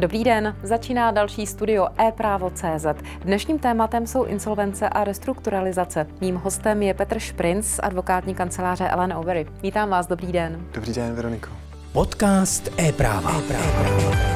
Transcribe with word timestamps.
Dobrý 0.00 0.24
den, 0.24 0.56
začíná 0.62 1.10
další 1.10 1.46
studio 1.46 1.86
e-právo.cz. 1.98 2.86
Dnešním 3.24 3.58
tématem 3.58 4.06
jsou 4.06 4.24
insolvence 4.24 4.88
a 4.88 5.04
restrukturalizace. 5.04 6.06
Mým 6.20 6.36
hostem 6.36 6.82
je 6.82 6.94
Petr 6.94 7.18
Šprinc 7.18 7.66
z 7.66 7.80
advokátní 7.82 8.34
kanceláře 8.34 8.88
Ellen 8.88 9.12
Overy. 9.12 9.46
Vítám 9.62 9.88
vás, 9.90 10.06
dobrý 10.06 10.32
den. 10.32 10.66
Dobrý 10.74 10.92
den, 10.92 11.14
Veroniko. 11.14 11.48
Podcast 11.92 12.68
e-práva. 12.78 13.32
e-práva. 13.38 14.29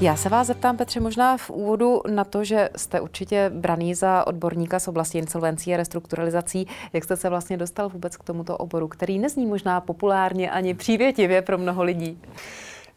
Já 0.00 0.16
se 0.16 0.28
vás 0.28 0.46
zeptám, 0.46 0.76
Petře, 0.76 1.00
možná 1.00 1.36
v 1.36 1.50
úvodu 1.50 2.02
na 2.08 2.24
to, 2.24 2.44
že 2.44 2.68
jste 2.76 3.00
určitě 3.00 3.50
braný 3.54 3.94
za 3.94 4.26
odborníka 4.26 4.78
z 4.78 4.88
oblasti 4.88 5.18
insolvencí 5.18 5.74
a 5.74 5.76
restrukturalizací. 5.76 6.66
Jak 6.92 7.04
jste 7.04 7.16
se 7.16 7.28
vlastně 7.28 7.56
dostal 7.56 7.88
vůbec 7.88 8.16
k 8.16 8.24
tomuto 8.24 8.56
oboru, 8.56 8.88
který 8.88 9.18
nezní 9.18 9.46
možná 9.46 9.80
populárně 9.80 10.50
ani 10.50 10.74
přívětivě 10.74 11.42
pro 11.42 11.58
mnoho 11.58 11.82
lidí? 11.82 12.18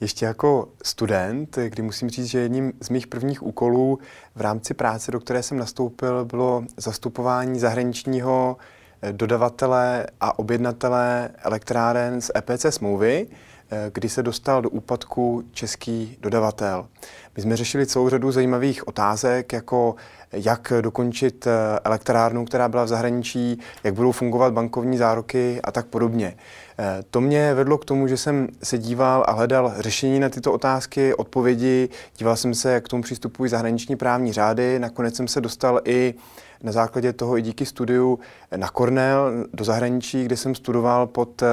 Ještě 0.02 0.26
jako 0.26 0.68
student, 0.84 1.58
kdy 1.68 1.84
musím 1.84 2.10
říct, 2.10 2.26
že 2.26 2.40
jedním 2.40 2.74
z 2.82 2.90
mých 2.90 3.08
prvních 3.08 3.44
úkolů 3.44 4.00
v 4.36 4.42
rámci 4.42 4.74
práce, 4.74 5.12
do 5.12 5.20
které 5.20 5.44
jsem 5.44 5.58
nastoupil, 5.58 6.26
bylo 6.26 6.64
zastupování 6.78 7.60
zahraničního 7.60 8.58
eh, 9.02 9.14
dodavatele 9.14 10.08
a 10.22 10.40
objednatele 10.40 11.30
elektráren 11.44 12.22
z 12.22 12.32
EPC 12.36 12.66
smlouvy. 12.70 13.28
Eh, 13.72 13.92
kdy 13.94 14.10
se 14.10 14.24
dostal 14.24 14.62
do 14.62 14.70
úpadku 14.70 15.44
český 15.52 16.18
dodavatel. 16.22 16.88
My 17.36 17.42
jsme 17.42 17.58
řešili 17.58 17.86
celou 17.86 18.10
řadu 18.10 18.32
zajímavých 18.32 18.88
otázek, 18.88 19.54
jako 19.54 19.96
jak 20.32 20.74
dokončit 20.82 21.48
eh, 21.48 21.80
elektrárnu, 21.84 22.46
která 22.46 22.70
byla 22.70 22.84
v 22.84 22.88
zahraničí, 22.88 23.60
jak 23.84 23.94
budou 23.94 24.12
fungovat 24.12 24.54
bankovní 24.54 24.98
záruky 24.98 25.60
a 25.64 25.72
tak 25.72 25.86
podobně. 25.86 26.36
Eh, 26.80 27.04
to 27.12 27.22
mě 27.22 27.54
vedlo 27.54 27.78
k 27.78 27.86
tomu, 27.86 28.08
že 28.08 28.18
jsem 28.18 28.48
se 28.64 28.78
díval 28.78 29.24
a 29.28 29.32
hledal 29.32 29.74
řešení 29.80 30.20
na 30.20 30.30
tyto 30.30 30.54
otázky, 30.54 31.14
odpovědi, 31.14 31.90
díval 32.18 32.36
jsem 32.36 32.54
se, 32.54 32.72
jak 32.72 32.86
k 32.86 32.90
tomu 32.90 33.04
přistupují 33.04 33.50
zahraniční 33.50 33.96
právní 33.96 34.34
řády, 34.34 34.80
nakonec 34.80 35.16
jsem 35.16 35.28
se 35.28 35.42
dostal 35.42 35.82
i 35.86 36.14
na 36.64 36.72
základě 36.72 37.14
toho 37.14 37.38
i 37.38 37.42
díky 37.42 37.66
studiu 37.66 38.20
na 38.56 38.68
Cornell 38.68 39.32
do 39.54 39.64
zahraničí, 39.64 40.26
kde 40.26 40.38
jsem 40.38 40.56
studoval 40.56 41.08
pod 41.08 41.44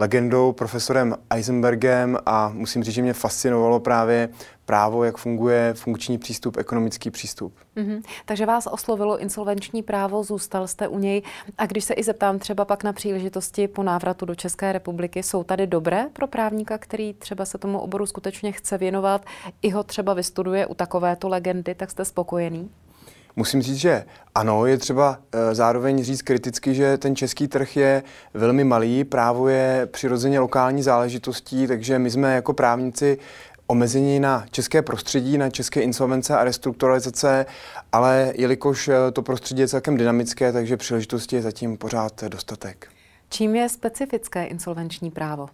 legendou, 0.00 0.52
profesorem 0.52 1.16
Eisenbergem 1.30 2.18
a 2.26 2.50
musím 2.54 2.84
říct, 2.84 2.94
že 2.94 3.02
mě 3.02 3.12
fascinovalo 3.12 3.80
právě 3.80 4.28
právo, 4.64 5.04
jak 5.04 5.16
funguje 5.16 5.74
funkční 5.74 6.18
přístup, 6.18 6.56
ekonomický 6.56 7.10
přístup. 7.10 7.54
Mm-hmm. 7.76 8.02
Takže 8.24 8.46
vás 8.46 8.66
oslovilo 8.66 9.18
insolvenční 9.18 9.82
právo, 9.82 10.22
zůstal 10.22 10.68
jste 10.68 10.88
u 10.88 10.98
něj. 10.98 11.22
A 11.58 11.66
když 11.66 11.84
se 11.84 11.94
i 11.94 12.02
zeptám 12.02 12.38
třeba 12.38 12.64
pak 12.64 12.84
na 12.84 12.92
příležitosti 12.92 13.68
po 13.68 13.82
návratu 13.82 14.26
do 14.26 14.34
České 14.34 14.72
republiky, 14.72 15.22
jsou 15.22 15.44
tady 15.44 15.66
dobré 15.66 16.06
pro 16.12 16.26
právníka, 16.26 16.78
který 16.78 17.14
třeba 17.14 17.44
se 17.44 17.58
tomu 17.58 17.78
oboru 17.78 18.06
skutečně 18.06 18.52
chce 18.52 18.78
věnovat, 18.78 19.24
i 19.62 19.70
ho 19.70 19.82
třeba 19.82 20.14
vystuduje 20.14 20.66
u 20.66 20.74
takovéto 20.74 21.28
legendy, 21.28 21.74
tak 21.74 21.90
jste 21.90 22.04
spokojený? 22.04 22.70
Musím 23.36 23.62
říct, 23.62 23.76
že 23.76 24.04
ano, 24.34 24.66
je 24.66 24.78
třeba 24.78 25.18
e, 25.32 25.54
zároveň 25.54 26.04
říct 26.04 26.22
kriticky, 26.22 26.74
že 26.74 26.98
ten 26.98 27.16
český 27.16 27.48
trh 27.48 27.76
je 27.76 28.02
velmi 28.34 28.64
malý, 28.64 29.04
právo 29.04 29.48
je 29.48 29.88
přirozeně 29.90 30.40
lokální 30.40 30.82
záležitostí, 30.82 31.66
takže 31.66 31.98
my 31.98 32.10
jsme 32.10 32.34
jako 32.34 32.52
právníci 32.52 33.18
omezení 33.66 34.20
na 34.20 34.44
české 34.50 34.82
prostředí, 34.82 35.38
na 35.38 35.50
české 35.50 35.80
insolvence 35.80 36.36
a 36.36 36.44
restrukturalizace, 36.44 37.46
ale 37.92 38.32
jelikož 38.36 38.88
e, 38.88 39.10
to 39.12 39.22
prostředí 39.22 39.60
je 39.60 39.68
celkem 39.68 39.96
dynamické, 39.96 40.52
takže 40.52 40.76
příležitosti 40.76 41.36
je 41.36 41.42
zatím 41.42 41.76
pořád 41.76 42.24
dostatek. 42.24 42.88
Čím 43.28 43.56
je 43.56 43.68
specifické 43.68 44.44
insolvenční 44.44 45.10
právo? 45.10 45.48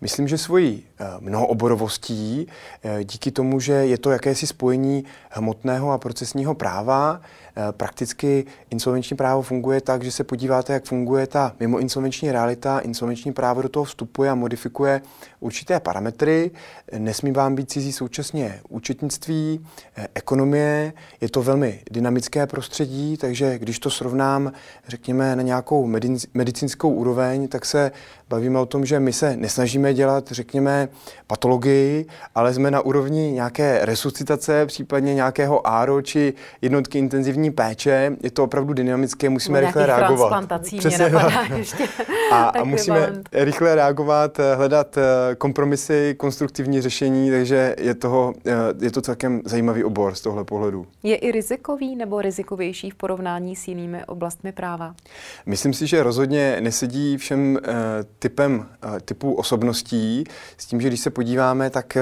Myslím, 0.00 0.28
že 0.28 0.38
svojí 0.38 0.84
eh, 1.00 1.04
mnohooborovostí, 1.20 2.46
eh, 2.82 3.04
díky 3.04 3.30
tomu, 3.30 3.60
že 3.60 3.72
je 3.72 3.98
to 3.98 4.10
jakési 4.10 4.46
spojení 4.46 5.04
hmotného 5.30 5.90
a 5.90 5.98
procesního 5.98 6.54
práva, 6.54 7.20
Eh, 7.58 7.72
prakticky 7.72 8.44
insolvenční 8.70 9.16
právo 9.16 9.42
funguje 9.42 9.80
tak, 9.80 10.04
že 10.04 10.12
se 10.12 10.24
podíváte, 10.24 10.72
jak 10.72 10.84
funguje 10.84 11.26
ta 11.26 11.56
mimo 11.60 11.78
insolvenční 11.78 12.32
realita. 12.32 12.78
Insolvenční 12.78 13.32
právo 13.32 13.62
do 13.62 13.68
toho 13.68 13.84
vstupuje 13.84 14.30
a 14.30 14.34
modifikuje 14.34 15.02
určité 15.40 15.80
parametry. 15.80 16.50
Nesmí 16.98 17.32
vám 17.32 17.54
být 17.54 17.70
cizí 17.70 17.92
současně 17.92 18.60
účetnictví, 18.68 19.66
ekonomie. 20.14 20.92
Je 21.20 21.28
to 21.28 21.42
velmi 21.42 21.82
dynamické 21.90 22.46
prostředí, 22.46 23.16
takže 23.16 23.58
když 23.58 23.78
to 23.78 23.90
srovnám, 23.90 24.52
řekněme, 24.88 25.36
na 25.36 25.42
nějakou 25.42 25.86
medicínskou 26.34 26.90
úroveň, 26.90 27.48
tak 27.48 27.64
se 27.64 27.92
bavíme 28.28 28.58
o 28.58 28.66
tom, 28.66 28.86
že 28.86 29.00
my 29.00 29.12
se 29.12 29.36
nesnažíme 29.46 29.94
dělat, 29.94 30.30
řekněme, 30.30 30.88
patologii, 31.26 32.06
ale 32.34 32.54
jsme 32.54 32.70
na 32.70 32.80
úrovni 32.80 33.32
nějaké 33.32 33.78
resuscitace, 33.82 34.66
případně 34.66 35.14
nějakého 35.14 35.66
áro 35.66 36.02
či 36.02 36.34
jednotky 36.62 36.98
intenzivní 36.98 37.50
péče, 37.50 38.16
je 38.22 38.30
to 38.30 38.44
opravdu 38.44 38.72
dynamické, 38.74 39.28
musíme 39.28 39.60
rychle 39.60 39.86
reagovat. 39.86 40.52
Přesně 40.78 41.10
ještě. 41.56 41.88
A, 42.32 42.44
a 42.44 42.64
musíme 42.64 43.22
rychle 43.32 43.74
reagovat, 43.74 44.38
eh, 44.38 44.54
hledat 44.54 44.98
eh, 44.98 45.34
kompromisy, 45.34 46.14
konstruktivní 46.18 46.80
řešení, 46.80 47.30
takže 47.30 47.76
je, 47.78 47.94
toho, 47.94 48.34
eh, 48.46 48.52
je 48.80 48.90
to 48.90 49.00
celkem 49.00 49.42
zajímavý 49.44 49.84
obor 49.84 50.14
z 50.14 50.20
tohle 50.20 50.44
pohledu. 50.44 50.86
Je 51.02 51.16
i 51.16 51.32
rizikový 51.32 51.96
nebo 51.96 52.22
rizikovější 52.22 52.90
v 52.90 52.94
porovnání 52.94 53.56
s 53.56 53.68
jinými 53.68 54.04
oblastmi 54.04 54.52
práva? 54.52 54.94
Myslím 55.46 55.74
si, 55.74 55.86
že 55.86 56.02
rozhodně 56.02 56.56
nesedí 56.60 57.16
všem 57.16 57.58
typem 58.18 58.66
typů 59.04 59.35
osobností, 59.36 60.24
s 60.56 60.66
tím, 60.66 60.80
že 60.80 60.88
když 60.88 61.00
se 61.00 61.10
podíváme, 61.10 61.70
tak 61.70 61.96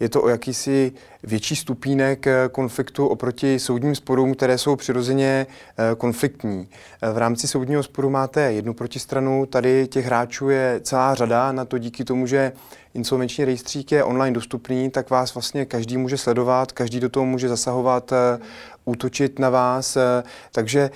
je 0.00 0.08
to 0.08 0.22
o 0.22 0.28
jakýsi 0.28 0.92
větší 1.22 1.56
stupínek 1.56 2.26
konfliktu 2.52 3.06
oproti 3.06 3.58
soudním 3.58 3.94
sporům, 3.94 4.34
které 4.34 4.58
jsou 4.58 4.76
přirozeně 4.76 5.46
eh, 5.46 5.94
konfliktní. 5.96 6.68
Eh, 7.02 7.12
v 7.12 7.18
rámci 7.18 7.48
soudního 7.48 7.82
sporu 7.82 8.10
máte 8.10 8.52
jednu 8.52 8.74
protistranu, 8.74 9.46
tady 9.46 9.86
těch 9.86 10.06
hráčů 10.06 10.48
je 10.48 10.80
celá 10.82 11.14
řada, 11.14 11.52
na 11.52 11.64
to 11.64 11.78
díky 11.78 12.04
tomu, 12.04 12.26
že 12.26 12.52
insolvenční 12.94 13.44
rejstřík 13.44 13.92
je 13.92 14.04
online 14.04 14.34
dostupný, 14.34 14.90
tak 14.90 15.10
vás 15.10 15.34
vlastně 15.34 15.64
každý 15.64 15.96
může 15.96 16.18
sledovat, 16.18 16.72
každý 16.72 17.00
do 17.00 17.08
toho 17.08 17.26
může 17.26 17.48
zasahovat, 17.48 18.12
eh, 18.12 18.38
útočit 18.84 19.38
na 19.38 19.50
vás. 19.50 19.98
Takže 20.52 20.90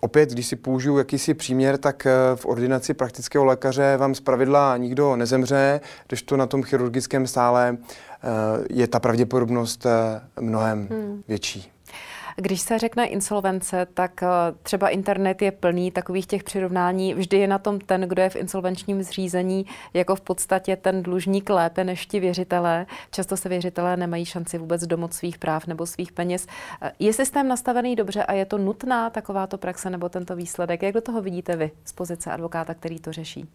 opět, 0.00 0.30
když 0.30 0.46
si 0.46 0.56
použiju 0.56 0.98
jakýsi 0.98 1.34
příměr, 1.34 1.78
tak 1.78 2.06
v 2.34 2.46
ordinaci 2.46 2.94
praktického 2.94 3.44
lékaře 3.44 3.96
vám 3.96 4.14
zpravidla 4.14 4.76
nikdo 4.76 5.16
nezemře, 5.16 5.80
když 6.08 6.22
to 6.22 6.36
na 6.36 6.46
tom 6.46 6.62
chirurgickém 6.62 7.26
stále 7.26 7.76
je 8.70 8.86
ta 8.86 9.00
pravděpodobnost 9.00 9.86
mnohem 10.40 10.88
hmm. 10.90 11.22
větší. 11.28 11.72
Když 12.36 12.60
se 12.60 12.78
řekne 12.78 13.06
insolvence, 13.06 13.86
tak 13.94 14.22
eh, 14.22 14.26
třeba 14.62 14.88
internet 14.88 15.42
je 15.42 15.52
plný 15.52 15.90
takových 15.90 16.26
těch 16.26 16.44
přirovnání. 16.44 17.14
Vždy 17.14 17.38
je 17.38 17.48
na 17.48 17.58
tom 17.58 17.78
ten, 17.78 18.00
kdo 18.00 18.22
je 18.22 18.30
v 18.30 18.36
insolvenčním 18.36 19.02
zřízení, 19.02 19.66
jako 19.94 20.16
v 20.16 20.20
podstatě 20.20 20.76
ten 20.76 21.02
dlužník 21.02 21.50
lépe 21.50 21.84
než 21.84 22.06
ti 22.06 22.20
věřitelé. 22.20 22.86
Často 23.10 23.36
se 23.36 23.48
věřitelé 23.48 23.96
nemají 23.96 24.24
šanci 24.24 24.58
vůbec 24.58 24.86
domoc 24.86 25.12
svých 25.12 25.38
práv 25.38 25.66
nebo 25.66 25.86
svých 25.86 26.12
peněz. 26.12 26.46
Eh, 26.82 26.92
je 26.98 27.12
systém 27.12 27.48
nastavený 27.48 27.96
dobře 27.96 28.22
a 28.22 28.32
je 28.32 28.44
to 28.44 28.58
nutná 28.58 29.10
takováto 29.10 29.58
praxe 29.58 29.90
nebo 29.90 30.08
tento 30.08 30.36
výsledek? 30.36 30.82
Jak 30.82 30.94
do 30.94 31.00
toho 31.00 31.22
vidíte 31.22 31.56
vy 31.56 31.70
z 31.84 31.92
pozice 31.92 32.30
advokáta, 32.30 32.74
který 32.74 32.98
to 32.98 33.12
řeší? 33.12 33.48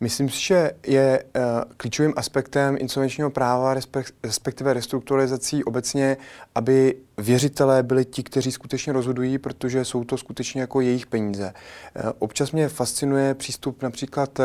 Myslím 0.00 0.28
si, 0.28 0.40
že 0.40 0.70
je 0.86 1.24
uh, 1.36 1.42
klíčovým 1.76 2.12
aspektem 2.16 2.76
insolvenčního 2.80 3.30
práva, 3.30 3.74
respektive 4.22 4.72
restrukturalizací 4.72 5.64
obecně, 5.64 6.16
aby 6.54 6.94
věřitelé 7.18 7.82
byli 7.82 8.04
ti, 8.04 8.22
kteří 8.30 8.52
skutečně 8.52 8.92
rozhodují, 8.92 9.38
protože 9.38 9.84
jsou 9.84 10.04
to 10.04 10.16
skutečně 10.16 10.60
jako 10.60 10.80
jejich 10.80 11.06
peníze. 11.06 11.52
Eh, 11.96 12.02
občas 12.18 12.52
mě 12.52 12.68
fascinuje 12.68 13.34
přístup 13.34 13.82
například 13.82 14.40
eh, 14.40 14.44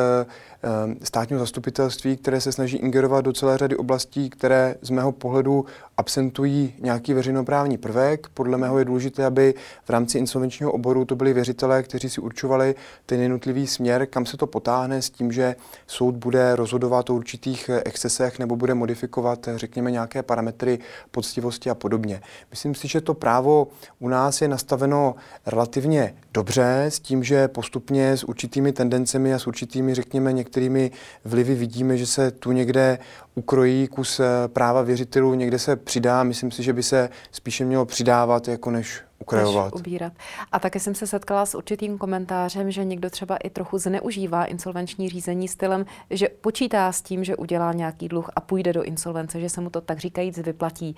eh, 0.63 1.05
státního 1.05 1.39
zastupitelství, 1.39 2.17
které 2.17 2.41
se 2.41 2.51
snaží 2.51 2.77
ingerovat 2.77 3.25
do 3.25 3.33
celé 3.33 3.57
řady 3.57 3.75
oblastí, 3.75 4.29
které 4.29 4.75
z 4.81 4.89
mého 4.89 5.11
pohledu 5.11 5.65
absentují 5.97 6.73
nějaký 6.79 7.13
veřejnoprávní 7.13 7.77
prvek. 7.77 8.27
Podle 8.33 8.57
mého 8.57 8.79
je 8.79 8.85
důležité, 8.85 9.25
aby 9.25 9.53
v 9.83 9.89
rámci 9.89 10.17
insolvenčního 10.17 10.71
oboru 10.71 11.05
to 11.05 11.15
byli 11.15 11.33
věřitelé, 11.33 11.83
kteří 11.83 12.09
si 12.09 12.21
určovali 12.21 12.75
ten 13.05 13.21
jednotlivý 13.21 13.67
směr, 13.67 14.05
kam 14.05 14.25
se 14.25 14.37
to 14.37 14.47
potáhne 14.47 15.01
s 15.01 15.09
tím, 15.09 15.31
že 15.31 15.55
soud 15.87 16.15
bude 16.15 16.55
rozhodovat 16.55 17.09
o 17.09 17.15
určitých 17.15 17.69
excesech 17.85 18.39
nebo 18.39 18.55
bude 18.55 18.73
modifikovat, 18.73 19.47
řekněme, 19.55 19.91
nějaké 19.91 20.23
parametry 20.23 20.79
poctivosti 21.11 21.69
a 21.69 21.75
podobně. 21.75 22.21
Myslím 22.49 22.75
si, 22.75 22.87
že 22.87 23.01
to 23.01 23.13
právo 23.13 23.67
u 23.99 24.07
nás 24.09 24.41
je 24.41 24.47
nastaveno 24.47 25.15
relativně 25.45 26.15
dobře, 26.33 26.85
s 26.85 26.99
tím, 26.99 27.23
že 27.23 27.47
postupně 27.47 28.17
s 28.17 28.23
určitými 28.23 28.71
tendencemi 28.71 29.33
a 29.33 29.39
s 29.39 29.47
určitými, 29.47 29.95
řekněme, 29.95 30.33
některými 30.33 30.91
vlivy 31.25 31.55
vidíme, 31.55 31.97
že 31.97 32.05
se 32.05 32.31
tu 32.31 32.51
někde 32.51 32.99
ukrojí 33.35 33.87
kus 33.87 34.19
eh, 34.19 34.25
práva 34.47 34.81
věřitelů, 34.81 35.33
někde 35.33 35.59
se 35.59 35.75
přidá. 35.85 36.23
Myslím 36.23 36.51
si, 36.51 36.63
že 36.63 36.73
by 36.73 36.83
se 36.83 37.09
spíše 37.31 37.65
mělo 37.65 37.85
přidávat, 37.85 38.47
jako 38.47 38.71
než 38.71 39.01
ukrajovat. 39.19 39.75
ubírat. 39.75 40.13
A 40.51 40.59
také 40.59 40.79
jsem 40.79 40.95
se 40.95 41.07
setkala 41.07 41.45
s 41.45 41.55
určitým 41.55 41.97
komentářem, 41.97 42.71
že 42.71 42.85
někdo 42.85 43.09
třeba 43.09 43.37
i 43.37 43.49
trochu 43.49 43.77
zneužívá 43.77 44.45
insolvenční 44.45 45.09
řízení 45.09 45.47
stylem, 45.47 45.85
že 46.09 46.29
počítá 46.29 46.91
s 46.91 47.01
tím, 47.01 47.23
že 47.23 47.35
udělá 47.35 47.73
nějaký 47.73 48.07
dluh 48.07 48.29
a 48.35 48.41
půjde 48.41 48.73
do 48.73 48.83
insolvence, 48.83 49.39
že 49.39 49.49
se 49.49 49.61
mu 49.61 49.69
to 49.69 49.81
tak 49.81 49.99
říkajíc 49.99 50.37
vyplatí. 50.37 50.95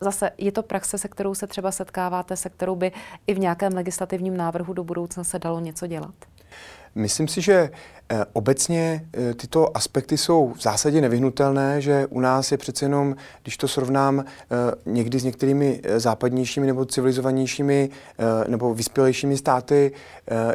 Zase 0.00 0.30
je 0.38 0.52
to 0.52 0.62
praxe, 0.62 0.98
se 0.98 1.08
kterou 1.08 1.34
se 1.34 1.46
třeba 1.46 1.72
setkáváte, 1.72 2.36
se 2.36 2.48
kterou 2.48 2.76
by 2.76 2.92
i 3.26 3.34
v 3.34 3.38
nějakém 3.38 3.72
legislativním 3.72 4.36
návrhu 4.36 4.72
do 4.72 4.84
budoucna 4.84 5.24
se 5.24 5.38
dalo 5.38 5.60
něco 5.60 5.86
dělat? 5.86 6.14
Myslím 6.94 7.28
si, 7.28 7.40
že 7.40 7.70
obecně 8.32 9.08
eh, 9.12 9.34
tyto 9.34 9.76
aspekty 9.76 10.18
jsou 10.18 10.52
v 10.56 10.62
zásadě 10.62 11.00
nevyhnutelné, 11.00 11.80
že 11.80 12.06
u 12.10 12.20
nás 12.20 12.52
je 12.52 12.58
přece 12.58 12.84
jenom, 12.84 13.16
když 13.42 13.56
to 13.56 13.68
srovnám 13.68 14.20
eh, 14.20 14.54
někdy 14.86 15.18
s 15.18 15.24
některými 15.24 15.80
západnějšími 15.96 16.66
nebo 16.66 16.84
civilizovanějšími 16.84 17.90
nebo 18.48 18.74
vyspělejšími 18.74 19.36
státy, 19.36 19.92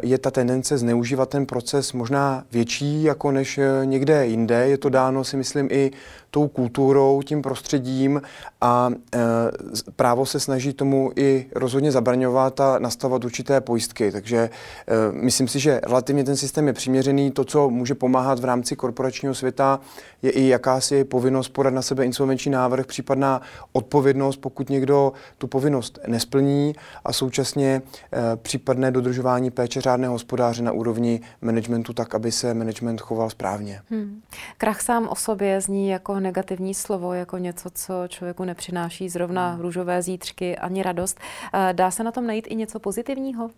je 0.02 0.18
ta 0.18 0.30
tendence 0.30 0.78
zneužívat 0.78 1.28
ten 1.28 1.46
proces 1.46 1.92
možná 1.92 2.44
větší 2.52 3.02
jako 3.02 3.30
než 3.30 3.60
někde 3.84 4.26
jinde. 4.26 4.68
Je 4.68 4.78
to 4.78 4.88
dáno 4.88 5.24
si 5.24 5.36
myslím 5.36 5.68
i 5.70 5.90
tou 6.30 6.48
kulturou, 6.48 7.22
tím 7.22 7.42
prostředím 7.42 8.22
a 8.60 8.90
právo 9.96 10.26
se 10.26 10.40
snaží 10.40 10.72
tomu 10.72 11.12
i 11.16 11.46
rozhodně 11.54 11.92
zabraňovat 11.92 12.60
a 12.60 12.78
nastavovat 12.78 13.24
určité 13.24 13.60
pojistky. 13.60 14.12
Takže 14.12 14.50
myslím 15.12 15.48
si, 15.48 15.60
že 15.60 15.80
relativně 15.82 16.24
ten 16.24 16.36
systém 16.36 16.66
je 16.66 16.72
přiměřený. 16.72 17.30
To, 17.30 17.41
co 17.44 17.70
může 17.70 17.94
pomáhat 17.94 18.38
v 18.38 18.44
rámci 18.44 18.76
korporačního 18.76 19.34
světa, 19.34 19.80
je 20.22 20.30
i 20.30 20.48
jakási 20.48 21.04
povinnost 21.04 21.48
podat 21.48 21.74
na 21.74 21.82
sebe 21.82 22.04
insolvenční 22.04 22.52
návrh, 22.52 22.86
případná 22.86 23.40
odpovědnost, 23.72 24.36
pokud 24.36 24.70
někdo 24.70 25.12
tu 25.38 25.46
povinnost 25.46 25.98
nesplní 26.06 26.74
a 27.04 27.12
současně 27.12 27.82
e, 28.12 28.36
případné 28.36 28.90
dodržování 28.90 29.50
péče 29.50 29.80
řádného 29.80 30.12
hospodáře 30.12 30.62
na 30.62 30.72
úrovni 30.72 31.20
managementu 31.40 31.92
tak, 31.92 32.14
aby 32.14 32.32
se 32.32 32.54
management 32.54 33.00
choval 33.00 33.30
správně. 33.30 33.80
Hmm. 33.90 34.22
Krach 34.58 34.80
sám 34.80 35.08
o 35.08 35.14
sobě 35.14 35.60
zní 35.60 35.88
jako 35.88 36.20
negativní 36.20 36.74
slovo, 36.74 37.12
jako 37.14 37.38
něco, 37.38 37.70
co 37.74 37.94
člověku 38.08 38.44
nepřináší 38.44 39.08
zrovna 39.08 39.50
hmm. 39.50 39.60
růžové 39.60 40.02
zítřky 40.02 40.58
ani 40.58 40.82
radost. 40.82 41.20
Eh, 41.54 41.72
dá 41.72 41.90
se 41.90 42.04
na 42.04 42.12
tom 42.12 42.26
najít 42.26 42.46
i 42.48 42.54
něco 42.54 42.78
pozitivního? 42.78 43.50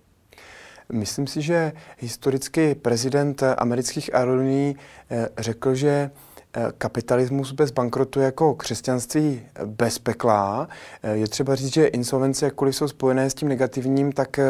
Myslím 0.93 1.27
si, 1.27 1.43
že 1.43 1.73
historicky 1.99 2.75
prezident 2.75 3.43
amerických 3.43 4.15
aerolíní 4.15 4.77
eh, 5.11 5.29
řekl, 5.39 5.75
že 5.75 6.11
eh, 6.57 6.73
kapitalismus 6.79 7.53
bez 7.53 7.71
bankrotu 7.71 8.21
jako 8.21 8.55
křesťanství 8.55 9.43
bez 9.65 9.99
pekla. 9.99 10.69
Je 11.13 11.29
třeba 11.29 11.55
říct, 11.55 11.75
že 11.75 11.87
insolvence, 11.87 12.45
jakkoliv 12.45 12.77
jsou 12.77 12.89
spojené 12.89 13.31
s 13.31 13.35
tím 13.35 13.49
negativním, 13.49 14.13
tak 14.13 14.41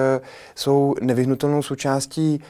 jsou 0.54 0.94
nevyhnutelnou 1.00 1.62
součástí 1.62 2.40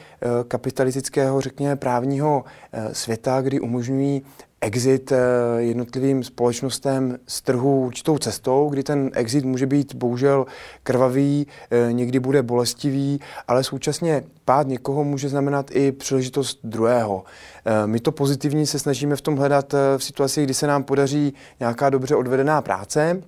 kapitalistického, 0.47 1.41
řekněme, 1.41 1.75
právního 1.75 2.43
světa, 2.91 3.41
kdy 3.41 3.59
umožňují 3.59 4.21
exit 4.65 5.11
eh, 5.11 5.17
jednotlivým 5.57 6.23
společnostem 6.23 7.17
z 7.27 7.41
trhu 7.41 7.85
určitou 7.85 8.17
cestou, 8.17 8.69
kdy 8.69 8.83
ten 8.83 9.11
exit 9.13 9.45
může 9.45 9.65
být 9.65 9.95
bohužel 9.95 10.45
krvavý, 10.83 11.47
eh, 11.71 11.93
někdy 11.93 12.19
bude 12.19 12.43
bolestivý, 12.43 13.19
ale 13.47 13.63
současně 13.63 14.23
pád 14.45 14.67
někoho 14.67 15.03
může 15.03 15.29
znamenat 15.29 15.71
i 15.71 15.91
příležitost 15.91 16.59
druhého. 16.63 17.23
Eh, 17.65 17.87
my 17.87 17.99
to 17.99 18.11
pozitivní 18.11 18.65
se 18.65 18.79
snažíme 18.79 19.15
v 19.15 19.21
tom 19.21 19.37
hledat 19.37 19.73
v 19.97 20.03
situaci, 20.03 20.43
kdy 20.43 20.53
se 20.53 20.67
nám 20.67 20.83
podaří 20.83 21.33
nějaká 21.59 21.89
dobře 21.89 22.15
odvedená 22.15 22.61
práce, 22.61 23.21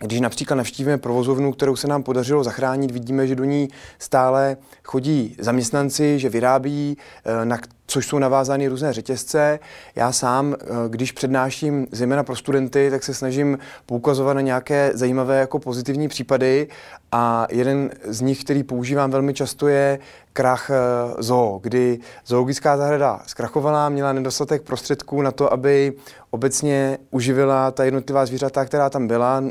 když 0.00 0.20
například 0.20 0.56
navštívíme 0.56 0.98
provozovnu, 0.98 1.52
kterou 1.52 1.76
se 1.76 1.88
nám 1.88 2.02
podařilo 2.02 2.44
zachránit, 2.44 2.90
vidíme, 2.90 3.26
že 3.26 3.36
do 3.36 3.44
ní 3.44 3.68
stále 3.98 4.56
chodí 4.84 5.36
zaměstnanci, 5.38 6.18
že 6.18 6.28
vyrábí, 6.28 6.96
na 7.44 7.58
což 7.90 8.06
jsou 8.06 8.18
navázány 8.18 8.68
různé 8.68 8.92
řetězce. 8.92 9.58
Já 9.96 10.12
sám, 10.12 10.56
eh, 10.60 10.66
když 10.88 11.12
přednáším 11.12 11.86
zejména 11.92 12.22
pro 12.22 12.36
studenty, 12.36 12.90
tak 12.90 13.02
se 13.02 13.14
snažím 13.14 13.58
poukazovat 13.86 14.34
na 14.34 14.40
nějaké 14.40 14.90
zajímavé 14.94 15.40
jako 15.40 15.58
pozitivní 15.58 16.08
případy 16.08 16.68
a 17.12 17.46
jeden 17.50 17.90
z 18.04 18.20
nich, 18.20 18.44
který 18.44 18.62
používám 18.62 19.10
velmi 19.10 19.34
často, 19.34 19.68
je 19.68 19.98
krach 20.32 20.70
eh, 20.70 20.74
zoo, 21.22 21.58
kdy 21.62 21.98
zoologická 22.26 22.76
zahrada 22.76 23.20
zkrachovala, 23.26 23.88
měla 23.88 24.12
nedostatek 24.12 24.62
prostředků 24.62 25.22
na 25.22 25.30
to, 25.30 25.52
aby 25.52 25.92
obecně 26.30 26.98
uživila 27.10 27.70
ta 27.70 27.84
jednotlivá 27.84 28.26
zvířata, 28.26 28.64
která 28.64 28.90
tam 28.90 29.06
byla. 29.06 29.42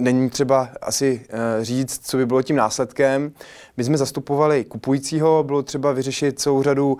Není 0.00 0.30
třeba 0.30 0.68
asi 0.82 1.20
eh, 1.28 1.64
říct, 1.64 2.00
co 2.06 2.16
by 2.16 2.26
bylo 2.26 2.42
tím 2.42 2.56
následkem. 2.56 3.32
My 3.76 3.84
jsme 3.84 3.98
zastupovali 3.98 4.64
kupujícího, 4.64 5.42
bylo 5.42 5.62
třeba 5.62 5.92
vyřešit 5.92 6.40
celou 6.40 6.62
řadu 6.62 6.98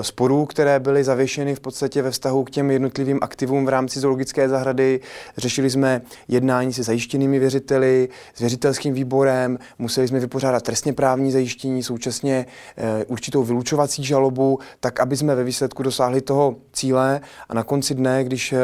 sporů, 0.00 0.46
které 0.46 0.80
byly 0.80 1.04
zavěšeny 1.04 1.54
v 1.54 1.60
podstatě 1.60 2.02
ve 2.02 2.10
vztahu 2.10 2.44
k 2.44 2.50
těm 2.50 2.70
jednotlivým 2.70 3.18
aktivům 3.22 3.66
v 3.66 3.68
rámci 3.68 4.00
zoologické 4.00 4.48
zahrady. 4.48 5.00
Řešili 5.36 5.70
jsme 5.70 6.02
jednání 6.28 6.72
se 6.72 6.82
zajištěnými 6.82 7.38
věřiteli, 7.38 8.08
s 8.34 8.40
věřitelským 8.40 8.94
výborem, 8.94 9.58
museli 9.78 10.08
jsme 10.08 10.20
vypořádat 10.20 10.62
trestně 10.62 10.92
právní 10.92 11.32
zajištění, 11.32 11.82
současně 11.82 12.46
e, 12.76 13.04
určitou 13.04 13.42
vylučovací 13.42 14.04
žalobu, 14.04 14.58
tak 14.80 15.00
aby 15.00 15.16
jsme 15.16 15.34
ve 15.34 15.44
výsledku 15.44 15.82
dosáhli 15.82 16.20
toho 16.20 16.56
cíle 16.72 17.20
a 17.48 17.54
na 17.54 17.64
konci 17.64 17.94
dne, 17.94 18.24
když 18.24 18.54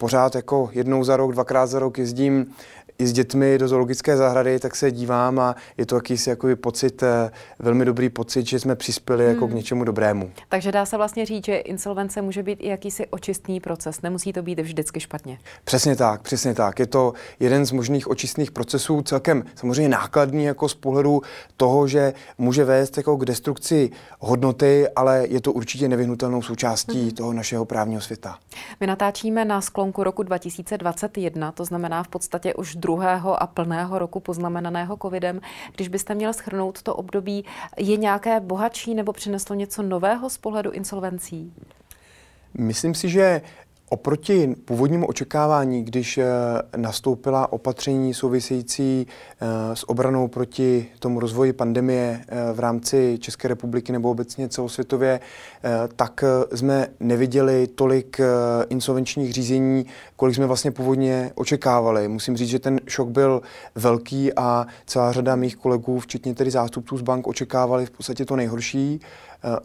pořád 0.00 0.34
jako 0.34 0.70
jednou 0.72 1.04
za 1.04 1.16
rok, 1.16 1.32
dvakrát 1.32 1.66
za 1.66 1.78
rok 1.78 1.98
jezdím 1.98 2.46
i 3.00 3.06
s 3.06 3.12
dětmi 3.12 3.58
do 3.58 3.68
zoologické 3.68 4.16
zahrady, 4.16 4.58
tak 4.58 4.76
se 4.76 4.90
dívám 4.90 5.38
a 5.38 5.56
je 5.76 5.86
to 5.86 5.94
jakýsi 5.94 6.30
jakoby 6.30 6.56
pocit, 6.56 7.02
eh, 7.02 7.30
velmi 7.58 7.84
dobrý 7.84 8.08
pocit, 8.08 8.46
že 8.46 8.60
jsme 8.60 8.76
přispěli 8.76 9.24
hmm. 9.24 9.34
jako 9.34 9.46
k 9.46 9.48
hmm. 9.50 9.56
něčemu 9.56 9.84
dobrému. 9.84 10.30
Takže 10.48 10.72
dá 10.72 10.86
se 10.86 10.96
vlastně 10.96 11.26
říct, 11.26 11.44
že 11.44 11.56
insolvence 11.56 12.22
může 12.22 12.42
být 12.42 12.58
i 12.62 12.68
jakýsi 12.68 13.06
očistný 13.06 13.60
proces, 13.60 14.02
nemusí 14.02 14.32
to 14.32 14.42
být 14.42 14.60
vždycky 14.60 15.00
špatně. 15.00 15.38
Přesně 15.64 15.96
tak, 15.96 16.22
přesně 16.22 16.54
tak. 16.54 16.78
Je 16.78 16.86
to 16.86 17.12
jeden 17.40 17.66
z 17.66 17.72
možných 17.72 18.08
očistných 18.08 18.50
procesů, 18.50 19.02
celkem 19.02 19.44
samozřejmě 19.54 19.88
nákladný 19.88 20.44
jako 20.44 20.68
z 20.68 20.74
pohledu 20.74 21.22
toho, 21.56 21.88
že 21.88 22.12
může 22.38 22.64
vést 22.64 22.96
jako 22.96 23.16
k 23.16 23.24
destrukci 23.24 23.90
hodnoty, 24.18 24.88
ale 24.96 25.26
je 25.28 25.40
to 25.40 25.52
určitě 25.52 25.88
nevyhnutelnou 25.88 26.42
součástí 26.42 27.00
hmm. 27.00 27.10
toho 27.10 27.32
našeho 27.32 27.64
právního 27.64 28.00
světa. 28.00 28.38
My 28.80 28.86
natáčíme 28.86 29.44
na 29.44 29.60
sklonku 29.60 30.04
roku 30.04 30.22
2021, 30.22 31.52
to 31.52 31.64
znamená 31.64 32.02
v 32.02 32.08
podstatě 32.08 32.54
už 32.54 32.76
druhý 32.76 32.89
druhého 32.90 33.42
a 33.42 33.46
plného 33.46 33.98
roku 33.98 34.20
poznamenaného 34.20 34.96
covidem. 35.02 35.40
Když 35.76 35.88
byste 35.88 36.14
měl 36.14 36.32
schrnout 36.32 36.82
to 36.82 36.94
období, 36.94 37.44
je 37.78 37.96
nějaké 37.96 38.40
bohatší 38.40 38.94
nebo 38.94 39.12
přineslo 39.12 39.54
něco 39.54 39.82
nového 39.82 40.30
z 40.30 40.38
pohledu 40.38 40.70
insolvencí? 40.70 41.52
Myslím 42.54 42.94
si, 42.94 43.08
že 43.08 43.42
Oproti 43.92 44.54
původnímu 44.64 45.06
očekávání, 45.06 45.84
když 45.84 46.18
eh, 46.18 46.26
nastoupila 46.76 47.52
opatření 47.52 48.14
související 48.14 49.06
eh, 49.06 49.76
s 49.76 49.88
obranou 49.88 50.28
proti 50.28 50.86
tomu 50.98 51.20
rozvoji 51.20 51.52
pandemie 51.52 52.20
eh, 52.28 52.52
v 52.52 52.60
rámci 52.60 53.18
České 53.20 53.48
republiky 53.48 53.92
nebo 53.92 54.10
obecně 54.10 54.48
celosvětově, 54.48 55.20
tak 55.96 56.24
jsme 56.54 56.86
neviděli 57.00 57.66
tolik 57.66 58.20
insolvenčních 58.68 59.32
řízení, 59.32 59.86
kolik 60.16 60.34
jsme 60.34 60.46
vlastně 60.46 60.70
původně 60.70 61.32
očekávali. 61.34 62.08
Musím 62.08 62.36
říct, 62.36 62.48
že 62.48 62.58
ten 62.58 62.80
šok 62.86 63.08
byl 63.08 63.42
velký 63.74 64.34
a 64.34 64.66
celá 64.86 65.12
řada 65.12 65.36
mých 65.36 65.56
kolegů, 65.56 66.00
včetně 66.00 66.34
tedy 66.34 66.50
zástupců 66.50 66.98
z 66.98 67.02
bank, 67.02 67.26
očekávali 67.26 67.86
v 67.86 67.90
podstatě 67.90 68.24
to 68.24 68.36
nejhorší. 68.36 69.00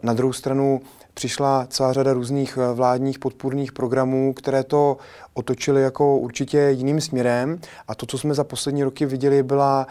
Na 0.02 0.12
druhou 0.14 0.32
stranu 0.32 0.80
přišla 1.14 1.66
celá 1.70 1.92
řada 1.92 2.12
různých 2.12 2.58
eh, 2.58 2.74
vládních 2.74 3.18
podpůrných 3.18 3.72
programů, 3.72 4.32
které 4.32 4.64
to 4.64 4.96
otočily 5.34 5.82
jako 5.82 6.18
určitě 6.18 6.58
jiným 6.58 7.00
směrem. 7.00 7.60
A 7.88 7.94
to, 7.94 8.06
co 8.06 8.18
jsme 8.18 8.34
za 8.34 8.44
poslední 8.44 8.84
roky 8.84 9.06
viděli, 9.06 9.42
byla 9.42 9.86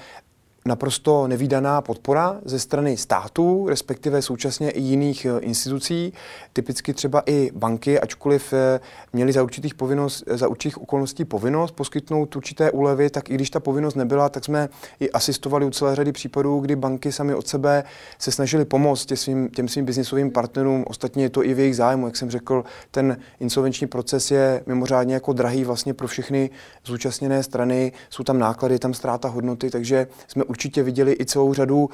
naprosto 0.68 1.28
nevýdaná 1.28 1.82
podpora 1.82 2.40
ze 2.46 2.60
strany 2.60 2.98
států, 2.98 3.68
respektive 3.70 4.22
současně 4.22 4.70
i 4.72 4.82
jiných 4.82 5.26
eh, 5.26 5.40
institucí, 5.40 6.14
typicky 6.54 6.94
třeba 6.94 7.24
i 7.26 7.52
banky, 7.56 8.00
ačkoliv 8.00 8.54
eh, 8.54 8.80
měly 9.14 9.34
za 9.34 9.44
určitých, 9.44 9.76
povinnost, 9.76 10.24
za 10.28 10.48
určitých 10.48 10.82
okolností 10.82 11.26
povinnost 11.26 11.72
poskytnout 11.72 12.36
určité 12.36 12.72
úlevy, 12.72 13.10
tak 13.10 13.30
i 13.30 13.34
když 13.36 13.50
ta 13.50 13.60
povinnost 13.60 13.96
nebyla, 13.96 14.30
tak 14.30 14.46
jsme 14.46 14.70
i 15.00 15.12
asistovali 15.12 15.66
u 15.66 15.70
celé 15.70 15.96
řady 15.96 16.12
případů, 16.12 16.60
kdy 16.60 16.76
banky 16.76 17.12
sami 17.12 17.34
od 17.34 17.48
sebe 17.48 17.84
se 18.20 18.32
snažili 18.32 18.66
pomoct 18.66 19.06
těm 19.06 19.18
svým, 19.18 19.50
těm 19.50 19.68
svým 19.68 19.86
biznisovým 19.86 20.32
partnerům. 20.32 20.84
Ostatně 20.88 21.24
je 21.24 21.30
to 21.30 21.46
i 21.46 21.54
v 21.54 21.60
jejich 21.60 21.76
zájmu, 21.76 22.06
jak 22.06 22.16
jsem 22.16 22.30
řekl, 22.30 22.64
ten 22.92 23.18
insolvenční 23.40 23.88
proces 23.88 24.32
je 24.32 24.64
mimořádně 24.66 25.14
jako 25.14 25.34
drahý 25.34 25.64
vlastně 25.64 25.94
pro 25.94 26.08
všechny 26.08 26.50
zúčastněné 26.86 27.44
strany, 27.44 27.92
jsou 28.10 28.24
tam 28.24 28.40
náklady, 28.40 28.80
tam 28.80 28.94
ztráta 28.94 29.28
hodnoty, 29.28 29.70
takže 29.70 30.08
jsme 30.28 30.44
určitě 30.56 30.84
viděli 30.84 31.16
i 31.20 31.26
celou 31.26 31.54
řadu 31.54 31.90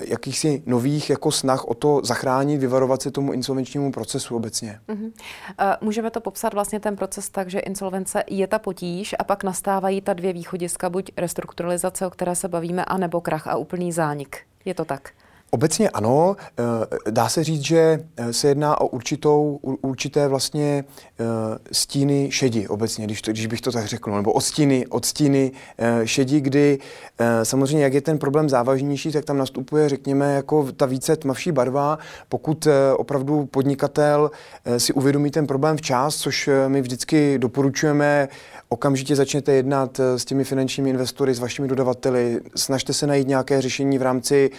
jakýchsi 0.00 0.62
nových 0.66 1.10
jako 1.10 1.32
snah 1.32 1.64
o 1.64 1.74
to 1.74 2.00
zachránit, 2.04 2.60
vyvarovat 2.60 3.02
se 3.02 3.10
tomu 3.10 3.32
insolvenčnímu 3.32 3.92
procesu 3.92 4.36
obecně. 4.36 4.80
Uh-huh. 4.88 5.12
Můžeme 5.80 6.10
to 6.10 6.20
popsat 6.20 6.54
vlastně 6.54 6.80
ten 6.80 6.96
proces 6.96 7.28
tak, 7.28 7.50
že 7.50 7.58
insolvence 7.58 8.24
je 8.30 8.46
ta 8.46 8.58
potíž 8.58 9.14
a 9.18 9.24
pak 9.24 9.44
nastávají 9.44 10.00
ta 10.00 10.12
dvě 10.12 10.32
východiska, 10.32 10.90
buď 10.90 11.12
restrukturalizace, 11.16 12.06
o 12.06 12.10
které 12.10 12.34
se 12.34 12.48
bavíme, 12.48 12.84
anebo 12.84 13.20
krach 13.20 13.46
a 13.46 13.56
úplný 13.56 13.92
zánik. 13.92 14.36
Je 14.64 14.74
to 14.74 14.84
tak? 14.84 15.10
Obecně 15.52 15.90
ano, 15.90 16.36
eh, 17.06 17.10
dá 17.10 17.28
se 17.28 17.44
říct, 17.44 17.62
že 17.62 18.00
eh, 18.16 18.32
se 18.32 18.48
jedná 18.48 18.80
o 18.80 18.86
určitou, 18.86 19.58
určité 19.62 20.28
vlastně 20.28 20.84
eh, 21.20 21.24
stíny 21.72 22.28
šedi 22.30 22.68
obecně, 22.68 23.04
když, 23.04 23.22
to, 23.22 23.30
když 23.30 23.46
bych 23.46 23.60
to 23.60 23.72
tak 23.72 23.86
řekl, 23.86 24.10
nebo 24.16 24.32
odstíny, 24.32 24.86
odstíny 24.86 25.52
šedi, 26.04 26.40
kdy 26.40 26.78
samozřejmě, 27.42 27.84
jak 27.84 27.94
je 27.94 28.00
ten 28.00 28.18
problém 28.18 28.48
závažnější, 28.48 29.12
tak 29.12 29.24
tam 29.24 29.38
nastupuje, 29.38 29.88
řekněme, 29.88 30.34
jako 30.34 30.72
ta 30.72 30.86
více 30.86 31.16
tmavší 31.16 31.52
barva, 31.52 31.98
pokud 32.28 32.68
opravdu 32.96 33.46
podnikatel 33.46 34.30
si 34.78 34.92
uvědomí 34.92 35.30
ten 35.30 35.46
problém 35.46 35.76
včas, 35.76 36.16
což 36.16 36.50
my 36.68 36.82
vždycky 36.82 37.38
doporučujeme, 37.38 38.28
okamžitě 38.68 39.16
začněte 39.16 39.52
jednat 39.52 40.00
s 40.00 40.24
těmi 40.24 40.44
finančními 40.44 40.90
investory, 40.90 41.34
s 41.34 41.38
vašimi 41.38 41.68
dodavateli, 41.68 42.40
snažte 42.56 42.92
se 42.92 43.06
najít 43.06 43.28
nějaké 43.28 43.60
řešení 43.60 43.98
v 43.98 44.02
rámci 44.02 44.50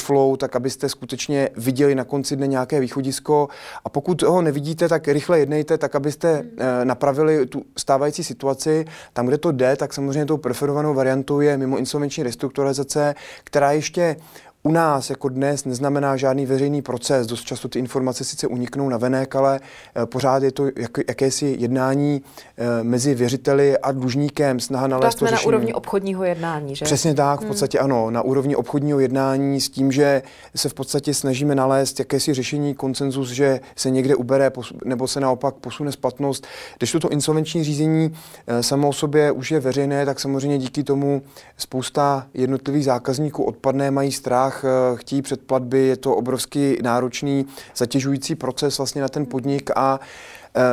flow, 0.00 0.36
tak 0.36 0.56
abyste 0.56 0.88
skutečně 0.88 1.50
viděli 1.56 1.94
na 1.94 2.04
konci 2.04 2.36
dne 2.36 2.46
nějaké 2.46 2.80
východisko. 2.80 3.48
A 3.84 3.88
pokud 3.88 4.22
ho 4.22 4.42
nevidíte, 4.42 4.88
tak 4.88 5.08
rychle 5.08 5.38
jednejte, 5.38 5.78
tak 5.78 5.94
abyste 5.94 6.34
hmm. 6.34 6.50
eh, 6.58 6.84
napravili 6.84 7.46
tu 7.46 7.62
stávající 7.78 8.24
situaci. 8.24 8.84
Tam, 9.12 9.26
kde 9.26 9.38
to 9.38 9.52
jde, 9.52 9.76
tak 9.76 9.92
samozřejmě 9.92 10.26
tou 10.26 10.36
preferovanou 10.36 10.94
variantou 10.94 11.40
je 11.40 11.56
mimo 11.56 11.78
insolvenční 11.78 12.22
restrukturalizace, 12.22 13.14
která 13.44 13.72
ještě 13.72 14.16
u 14.66 14.72
nás 14.72 15.10
jako 15.10 15.28
dnes 15.28 15.64
neznamená 15.64 16.16
žádný 16.16 16.46
veřejný 16.46 16.82
proces. 16.82 17.26
Dost 17.26 17.44
často 17.44 17.68
ty 17.68 17.78
informace 17.78 18.24
sice 18.24 18.46
uniknou 18.46 18.88
na 18.88 18.96
venek, 18.96 19.36
ale 19.36 19.60
eh, 19.96 20.06
pořád 20.06 20.42
je 20.42 20.52
to 20.52 20.66
jak, 20.76 20.90
jakési 21.08 21.56
jednání 21.58 22.22
eh, 22.56 22.84
mezi 22.84 23.14
věřiteli 23.14 23.78
a 23.78 23.92
dlužníkem, 23.92 24.60
snaha 24.60 24.86
nalézt 24.86 25.18
to, 25.18 25.24
to 25.24 25.30
řešení. 25.30 25.42
na 25.42 25.48
úrovni 25.48 25.74
obchodního 25.74 26.24
jednání, 26.24 26.76
že? 26.76 26.84
Přesně 26.84 27.14
tak, 27.14 27.38
v 27.38 27.42
hmm. 27.42 27.48
podstatě 27.48 27.78
hmm. 27.78 27.92
ano, 27.92 28.10
na 28.10 28.22
úrovni 28.22 28.56
obchodního 28.56 29.00
jednání 29.00 29.60
s 29.60 29.68
tím, 29.70 29.92
že 29.92 30.22
se 30.56 30.68
v 30.68 30.74
podstatě 30.74 31.14
snažíme 31.14 31.54
nalézt 31.54 31.98
jakési 31.98 32.34
řešení, 32.34 32.74
konsenzus, 32.74 33.30
že 33.30 33.60
se 33.76 33.90
někde 33.90 34.14
ubere 34.14 34.50
nebo 34.84 35.08
se 35.08 35.20
naopak 35.20 35.54
posune 35.54 35.92
splatnost. 35.92 36.46
Když 36.78 36.92
to 36.92 37.08
insolvenční 37.08 37.64
řízení 37.64 38.14
eh, 38.46 38.62
samo 38.62 38.88
o 38.88 38.92
sobě 38.92 39.32
už 39.32 39.50
je 39.50 39.60
veřejné, 39.60 40.06
tak 40.06 40.20
samozřejmě 40.20 40.58
díky 40.58 40.84
tomu 40.84 41.22
spousta 41.56 42.26
jednotlivých 42.34 42.84
zákazníků 42.84 43.44
odpadne, 43.44 43.90
mají 43.90 44.12
strach, 44.12 44.53
bankách 44.54 44.64
eh, 44.64 44.96
chtějí 44.96 45.22
předplatby, 45.22 45.78
je 45.78 45.96
to 45.96 46.16
obrovský 46.16 46.78
náročný, 46.82 47.46
zatěžující 47.76 48.34
proces 48.34 48.78
vlastně 48.78 49.02
na 49.02 49.08
ten 49.08 49.26
podnik 49.26 49.70
a 49.76 50.00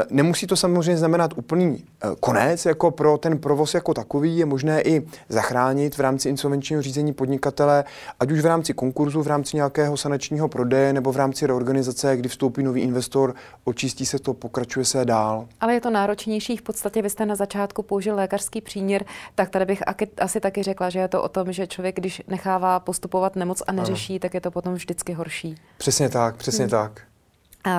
nemusí 0.09 0.47
to 0.47 0.55
samozřejmě 0.55 0.97
znamenat 0.97 1.33
úplný 1.35 1.83
eh, 2.03 2.07
konec 2.19 2.65
jako 2.65 2.91
pro 2.91 3.17
ten 3.17 3.39
provoz 3.39 3.73
jako 3.73 3.93
takový. 3.93 4.37
Je 4.37 4.45
možné 4.45 4.81
i 4.81 5.07
zachránit 5.29 5.97
v 5.97 5.99
rámci 5.99 6.29
insolvenčního 6.29 6.81
řízení 6.81 7.13
podnikatele, 7.13 7.83
ať 8.19 8.31
už 8.31 8.39
v 8.39 8.45
rámci 8.45 8.73
konkurzu, 8.73 9.21
v 9.21 9.27
rámci 9.27 9.55
nějakého 9.55 9.97
sanačního 9.97 10.47
prodeje 10.47 10.93
nebo 10.93 11.11
v 11.11 11.17
rámci 11.17 11.47
reorganizace, 11.47 12.17
kdy 12.17 12.29
vstoupí 12.29 12.63
nový 12.63 12.81
investor, 12.81 13.35
očistí 13.63 14.05
se 14.05 14.19
to, 14.19 14.33
pokračuje 14.33 14.85
se 14.85 15.05
dál. 15.05 15.47
Ale 15.59 15.73
je 15.73 15.81
to 15.81 15.89
náročnější. 15.89 16.57
V 16.57 16.61
podstatě 16.61 17.01
vy 17.01 17.09
jste 17.09 17.25
na 17.25 17.35
začátku 17.35 17.83
použil 17.83 18.15
lékařský 18.15 18.61
příměr, 18.61 19.05
tak 19.35 19.49
tady 19.49 19.65
bych 19.65 19.83
asi 20.17 20.39
taky 20.39 20.63
řekla, 20.63 20.89
že 20.89 20.99
je 20.99 21.07
to 21.07 21.23
o 21.23 21.29
tom, 21.29 21.51
že 21.51 21.67
člověk, 21.67 21.95
když 21.95 22.21
nechává 22.27 22.79
postupovat 22.79 23.35
nemoc 23.35 23.63
a 23.67 23.71
neřeší, 23.71 24.13
ano. 24.13 24.19
tak 24.19 24.33
je 24.33 24.41
to 24.41 24.51
potom 24.51 24.73
vždycky 24.73 25.13
horší. 25.13 25.55
Přesně 25.77 26.09
tak, 26.09 26.35
přesně 26.35 26.63
hmm. 26.63 26.69
tak. 26.69 27.10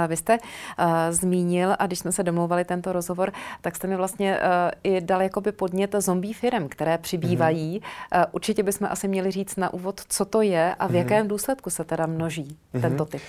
Vy 0.09 0.17
jste 0.17 0.39
uh, 0.39 0.85
zmínil, 1.11 1.77
a 1.79 1.87
když 1.87 1.99
jsme 1.99 2.13
se 2.13 2.23
domlouvali 2.23 2.65
tento 2.65 2.93
rozhovor, 2.93 3.33
tak 3.61 3.77
jste 3.77 3.89
mi 3.89 3.97
vlastně 3.97 4.39
uh, 4.39 4.43
i 4.83 5.01
dal 5.01 5.23
jakoby 5.23 5.53
podnět 5.53 5.95
zombie 5.99 6.35
firm, 6.35 6.69
které 6.69 6.99
přibývají. 6.99 7.81
Mm-hmm. 7.81 8.19
Uh, 8.19 8.25
určitě 8.33 8.63
bychom 8.63 8.89
asi 8.91 9.09
měli 9.09 9.31
říct 9.31 9.57
na 9.57 9.73
úvod, 9.75 10.01
co 10.09 10.25
to 10.25 10.43
je 10.43 10.75
a 10.75 10.87
v 10.87 10.91
mm-hmm. 10.91 10.95
jakém 10.95 11.29
důsledku 11.29 11.71
se 11.71 11.85
teda 11.85 12.07
množí 12.07 12.57
mm-hmm. 12.75 12.81
tento 12.81 13.05
typ. 13.05 13.23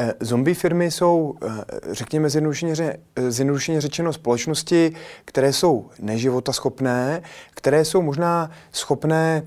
Uh, 0.00 0.10
zombie 0.20 0.54
firmy 0.54 0.90
jsou, 0.90 1.34
uh, 1.42 1.50
řekněme 1.90 2.30
zjednodušeně, 2.30 2.74
ře, 2.74 2.98
zjednodušeně 3.28 3.80
řečeno, 3.80 4.12
společnosti, 4.12 4.92
které 5.24 5.52
jsou 5.52 5.90
neživotaschopné, 6.00 7.22
které 7.50 7.84
jsou 7.84 8.02
možná 8.02 8.50
schopné 8.72 9.42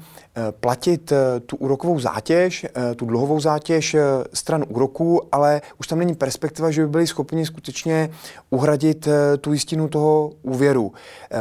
platit 0.60 1.14
tu 1.46 1.56
úrokovou 1.56 2.00
zátěž, 2.00 2.66
tu 2.96 3.06
dluhovou 3.06 3.40
zátěž 3.40 3.96
stran 4.34 4.66
úroků, 4.68 5.21
ale 5.32 5.62
už 5.80 5.88
tam 5.88 6.00
není 6.00 6.16
perspektiva, 6.16 6.72
že 6.72 6.82
by 6.82 6.88
byli 6.88 7.08
schopni 7.08 7.46
skutečně 7.46 8.10
uhradit 8.50 9.08
tu 9.42 9.54
jistinu 9.54 9.88
toho 9.88 10.32
úvěru. 10.42 10.94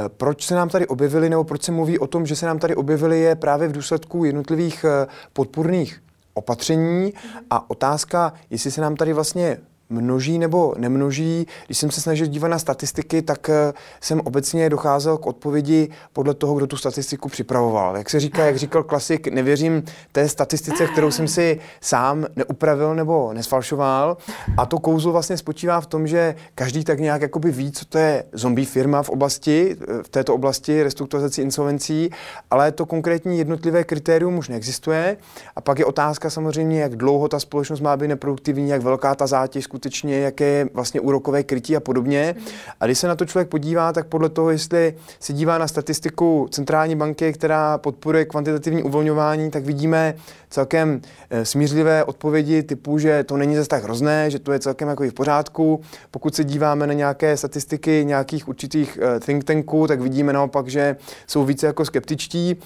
Proč 0.09 0.47
se 0.47 0.54
nám 0.54 0.68
tady 0.68 0.87
objevili, 0.87 1.30
nebo 1.30 1.44
proč 1.44 1.62
se 1.62 1.73
mluví 1.73 1.99
o 1.99 2.06
tom, 2.06 2.26
že 2.26 2.37
se 2.37 2.47
nám 2.47 2.59
tady 2.59 2.76
objevili, 2.76 3.20
je 3.20 3.35
právě 3.35 3.68
v 3.68 3.73
důsledku 3.73 4.25
jednotlivých 4.25 4.85
podpůrných 5.32 6.02
opatření 6.35 7.12
a 7.50 7.70
otázka, 7.70 8.32
jestli 8.50 8.70
se 8.70 8.80
nám 8.80 8.97
tady 8.97 9.12
vlastně 9.12 9.59
množí 9.90 10.38
nebo 10.38 10.75
nemnoží. 10.78 11.47
Když 11.66 11.78
jsem 11.78 11.90
se 11.90 12.00
snažil 12.00 12.26
dívat 12.26 12.49
na 12.49 12.59
statistiky, 12.59 13.23
tak 13.23 13.49
eh, 13.49 13.73
jsem 14.00 14.20
obecně 14.20 14.70
docházel 14.70 15.18
k 15.18 15.26
odpovědi 15.26 15.88
podle 16.12 16.35
toho, 16.35 16.54
kdo 16.54 16.66
tu 16.66 16.76
statistiku 16.76 17.28
připravoval. 17.28 17.97
Jak 17.97 18.11
se 18.11 18.20
říká, 18.20 18.44
jak 18.47 18.56
říkal 18.56 18.82
klasik, 18.82 19.28
nevěřím 19.28 19.82
té 20.12 20.28
statistice, 20.28 20.87
kterou 20.87 21.11
jsem 21.11 21.28
si 21.28 21.61
sám 21.80 22.26
neupravil 22.37 22.94
nebo 22.94 23.32
nesfalšoval. 23.32 24.16
A 24.56 24.66
to 24.66 24.78
kouzlo 24.78 25.12
vlastně 25.12 25.37
spočívá 25.37 25.80
v 25.80 25.87
tom, 25.87 26.06
že 26.06 26.35
každý 26.54 26.85
tak 26.85 27.00
nějak 27.00 27.23
jakoby 27.23 27.50
ví, 27.50 27.73
co 27.73 27.85
to 27.85 27.99
je 27.99 28.25
zombie 28.32 28.66
firma 28.66 29.02
v 29.02 29.09
oblasti, 29.09 29.76
v 30.02 30.09
této 30.09 30.35
oblasti 30.35 30.82
restrukturalizací 30.82 31.42
insolvencí, 31.42 32.11
ale 32.50 32.73
to 32.73 32.87
konkrétní 32.87 33.38
jednotlivé 33.38 33.85
kritérium 33.85 34.38
už 34.38 34.49
neexistuje. 34.49 35.16
A 35.56 35.61
pak 35.61 35.78
je 35.78 35.85
otázka 35.85 36.30
samozřejmě, 36.30 36.80
jak 36.80 36.97
dlouho 36.97 37.28
ta 37.28 37.40
společnost 37.40 37.80
má 37.80 37.97
být 37.97 38.09
neproduktivní, 38.09 38.68
jak 38.68 38.82
velká 38.82 39.14
ta 39.14 39.26
zátěž 39.26 39.66
skutečně, 39.81 40.19
jaké 40.19 40.45
je 40.45 40.69
vlastně 40.75 41.01
úrokové 41.01 41.43
krytí 41.43 41.77
a 41.77 41.81
podobně. 41.81 42.35
A 42.81 42.87
když 42.87 42.99
se 42.99 43.09
na 43.09 43.17
to 43.17 43.25
člověk 43.25 43.49
podívá, 43.49 43.93
tak 43.93 44.07
podle 44.07 44.29
toho, 44.29 44.51
jestli 44.51 44.95
se 45.21 45.33
dívá 45.33 45.59
na 45.59 45.69
statistiku 45.69 46.49
centrální 46.51 46.97
banky, 46.97 47.33
která 47.33 47.79
podporuje 47.79 48.25
kvantitativní 48.25 48.83
uvolňování, 48.83 49.51
tak 49.51 49.65
vidíme 49.65 50.15
celkem 50.51 51.01
eh, 51.31 51.45
smířlivé 51.45 52.05
odpovědi 52.05 52.63
typu, 52.63 52.99
že 52.99 53.25
to 53.25 53.37
není 53.37 53.57
zase 53.57 53.69
tak 53.69 53.85
hrozné, 53.85 54.31
že 54.31 54.39
to 54.39 54.53
je 54.53 54.59
celkem 54.59 54.89
jako 54.89 55.05
v 55.05 55.13
pořádku. 55.13 55.81
Pokud 56.11 56.35
se 56.35 56.45
díváme 56.45 56.87
na 56.87 56.93
nějaké 56.93 57.37
statistiky 57.37 58.05
nějakých 58.05 58.49
určitých 58.49 58.99
eh, 59.03 59.21
think 59.21 59.45
tanků, 59.45 59.87
tak 59.87 60.01
vidíme 60.01 60.33
naopak, 60.33 60.69
že 60.69 60.97
jsou 61.27 61.45
více 61.45 61.67
jako 61.67 61.85
skeptičtí. 61.85 62.57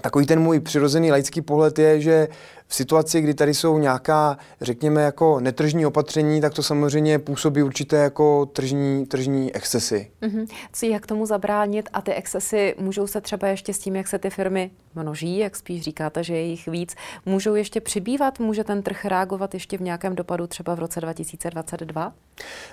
Takový 0.00 0.26
ten 0.26 0.40
můj 0.40 0.60
přirozený 0.60 1.10
laický 1.10 1.40
pohled 1.40 1.78
je, 1.78 2.00
že 2.00 2.28
v 2.72 2.74
situaci, 2.74 3.20
kdy 3.20 3.34
tady 3.34 3.54
jsou 3.54 3.78
nějaká, 3.78 4.38
řekněme, 4.60 5.02
jako 5.02 5.40
netržní 5.40 5.86
opatření, 5.86 6.40
tak 6.40 6.54
to 6.54 6.62
samozřejmě 6.62 7.18
působí 7.18 7.62
určité 7.62 7.96
jako 7.96 8.46
tržní, 8.46 9.06
tržní 9.06 9.54
excesy. 9.54 10.10
Mm-hmm. 10.22 10.46
Co 10.72 10.86
jak 10.86 11.06
tomu 11.06 11.26
zabránit 11.26 11.88
a 11.92 12.02
ty 12.02 12.12
excesy 12.12 12.74
můžou 12.78 13.06
se 13.06 13.20
třeba 13.20 13.48
ještě 13.48 13.74
s 13.74 13.78
tím, 13.78 13.96
jak 13.96 14.08
se 14.08 14.18
ty 14.18 14.30
firmy 14.30 14.70
množí, 14.94 15.38
jak 15.38 15.56
spíš 15.56 15.82
říkáte, 15.82 16.24
že 16.24 16.34
je 16.34 16.42
jich 16.42 16.68
víc, 16.68 16.94
můžou 17.26 17.54
ještě 17.54 17.80
přibývat? 17.80 18.38
Může 18.38 18.64
ten 18.64 18.82
trh 18.82 19.04
reagovat 19.04 19.54
ještě 19.54 19.78
v 19.78 19.80
nějakém 19.80 20.14
dopadu 20.14 20.46
třeba 20.46 20.74
v 20.74 20.78
roce 20.78 21.00
2022? 21.00 22.12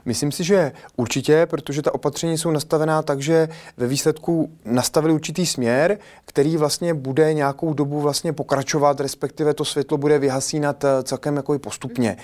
Myslím 0.05 0.31
si, 0.31 0.43
že 0.43 0.71
určitě, 0.97 1.45
protože 1.45 1.81
ta 1.81 1.93
opatření 1.93 2.37
jsou 2.37 2.51
nastavená 2.51 3.01
tak, 3.01 3.21
že 3.21 3.49
ve 3.77 3.87
výsledku 3.87 4.51
nastavili 4.65 5.13
určitý 5.13 5.45
směr, 5.45 5.97
který 6.25 6.57
vlastně 6.57 6.93
bude 6.93 7.33
nějakou 7.33 7.73
dobu 7.73 8.01
vlastně 8.01 8.33
pokračovat, 8.33 8.99
respektive 8.99 9.53
to 9.53 9.65
svět 9.65 9.88
světlo 9.89 9.97
bude 9.97 10.19
vyhasínat 10.19 10.83
eh, 10.83 11.03
celkem 11.03 11.35
jako 11.35 11.55
i 11.55 11.59
postupně. 11.59 12.17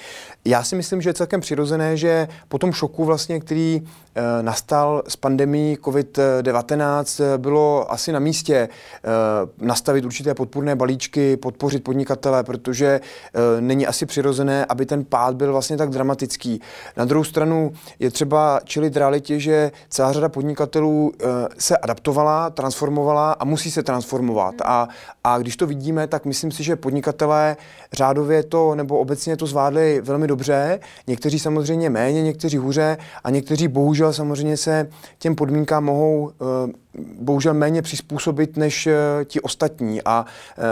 Já 0.45 0.63
si 0.63 0.75
myslím, 0.75 1.01
že 1.01 1.09
je 1.09 1.13
celkem 1.13 1.41
přirozené, 1.41 1.97
že 1.97 2.27
po 2.47 2.57
tom 2.57 2.73
šoku 2.73 3.05
vlastně, 3.05 3.39
který 3.39 3.81
eh, 3.81 4.43
nastal 4.43 5.03
s 5.07 5.15
pandemí 5.15 5.77
COVID-19, 5.81 7.23
eh, 7.23 7.37
bylo 7.37 7.91
asi 7.91 8.11
na 8.11 8.19
místě 8.19 8.69
nastavit 9.61 10.05
určité 10.05 10.33
podpůrné 10.33 10.75
balíčky, 10.75 11.37
podpořit 11.37 11.83
podnikatele, 11.83 12.43
protože 12.43 13.01
není 13.59 13.87
asi 13.87 14.05
přirozené, 14.05 14.65
aby 14.65 14.85
ten 14.85 15.05
pád 15.05 15.35
byl 15.35 15.51
vlastně 15.51 15.77
tak 15.77 15.89
dramatický. 15.89 16.61
Na 16.97 17.05
druhou 17.05 17.23
stranu 17.23 17.73
je 17.99 18.11
třeba 18.11 18.59
čelit 18.63 18.97
realitě, 18.97 19.39
že 19.39 19.71
celá 19.89 20.13
řada 20.13 20.29
podnikatelů 20.29 21.11
se 21.57 21.77
adaptovala, 21.77 22.49
transformovala 22.49 23.31
a 23.31 23.45
musí 23.45 23.71
se 23.71 23.83
transformovat. 23.83 24.55
A, 24.65 24.87
a 25.23 25.37
když 25.37 25.57
to 25.57 25.67
vidíme, 25.67 26.07
tak 26.07 26.25
myslím 26.25 26.51
si, 26.51 26.63
že 26.63 26.75
podnikatelé 26.75 27.54
řádově 27.93 28.43
to 28.43 28.75
nebo 28.75 28.99
obecně 28.99 29.37
to 29.37 29.45
zvládli 29.45 30.01
velmi 30.01 30.27
dobře, 30.27 30.79
někteří 31.07 31.39
samozřejmě 31.39 31.89
méně, 31.89 32.23
někteří 32.23 32.57
hůře 32.57 32.97
a 33.23 33.29
někteří 33.29 33.67
bohužel 33.67 34.13
samozřejmě 34.13 34.57
se 34.57 34.89
těm 35.19 35.35
podmínkám 35.35 35.83
mohou 35.83 36.23
uh, 36.23 36.31
bohužel 37.19 37.53
méně 37.53 37.81
přizpůsobit 37.81 38.57
než 38.57 38.87
ti 39.25 39.41
ostatní. 39.41 40.01
A 40.05 40.25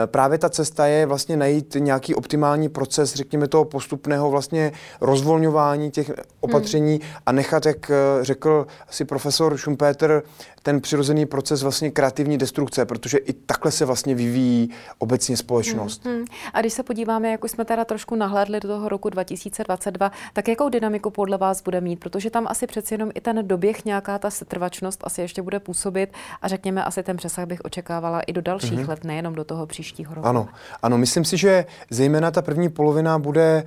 právě 0.06 0.38
ta 0.38 0.50
cesta 0.50 0.88
je 0.88 1.06
vlastně 1.06 1.38
najít 1.38 1.76
nějaký 1.80 2.16
optimální 2.16 2.70
proces, 2.70 3.14
řekněme 3.14 3.48
toho 3.48 3.66
postupného 3.66 4.32
vlastně 4.32 4.72
rozvolňování 5.02 5.92
těch 5.92 6.12
opatření 6.40 6.94
hmm. 6.94 7.14
a 7.26 7.32
nechat, 7.32 7.66
jak 7.66 7.92
řekl 8.22 8.68
asi 8.90 9.06
profesor 9.06 9.58
Schumpeter, 9.58 10.24
ten 10.64 10.82
přirozený 10.82 11.26
proces 11.26 11.64
vlastně 11.64 11.92
kreativní 11.92 12.38
destrukce, 12.38 12.86
protože 12.86 13.18
i 13.18 13.34
takhle 13.34 13.72
se 13.72 13.86
vlastně 13.86 14.16
vyvíjí 14.16 14.70
obecně 14.98 15.38
společnost. 15.38 16.06
Hmm, 16.06 16.16
hmm. 16.16 16.26
A 16.54 16.62
když 16.62 16.74
se 16.74 16.84
podíváme, 16.84 17.32
jak 17.32 17.44
už 17.44 17.52
jsme 17.52 17.66
teda 17.66 17.86
trošku 17.86 18.16
nahlédli 18.16 18.60
do 18.60 18.68
toho 18.68 18.90
roku 18.90 19.10
2022, 19.10 20.12
tak 20.34 20.48
jakou 20.48 20.70
dynamiku 20.70 21.10
podle 21.10 21.38
vás 21.38 21.62
bude 21.62 21.82
mít? 21.82 22.00
Protože 22.00 22.30
tam 22.30 22.48
asi 22.50 22.68
přeci 22.68 22.94
jenom 22.94 23.12
i 23.16 23.22
ten 23.22 23.48
doběh, 23.48 23.86
nějaká 23.86 24.20
ta 24.20 24.30
setrvačnost 24.30 25.00
asi 25.04 25.22
ještě 25.22 25.42
bude 25.42 25.60
působit 25.60 26.13
a 26.42 26.48
řekněme, 26.48 26.84
asi 26.84 27.04
ten 27.04 27.18
přesah 27.18 27.46
bych 27.46 27.62
očekávala 27.64 28.22
i 28.22 28.34
do 28.34 28.42
dalších 28.42 28.80
hmm. 28.80 28.90
let, 28.90 29.04
nejenom 29.04 29.36
do 29.36 29.44
toho 29.44 29.66
příštího 29.66 30.16
roku. 30.16 30.28
Ano, 30.28 30.48
ano, 30.82 30.98
myslím 30.98 31.26
si, 31.26 31.38
že 31.38 31.66
zejména 31.90 32.32
ta 32.32 32.42
první 32.42 32.70
polovina 32.70 33.20
bude 33.20 33.64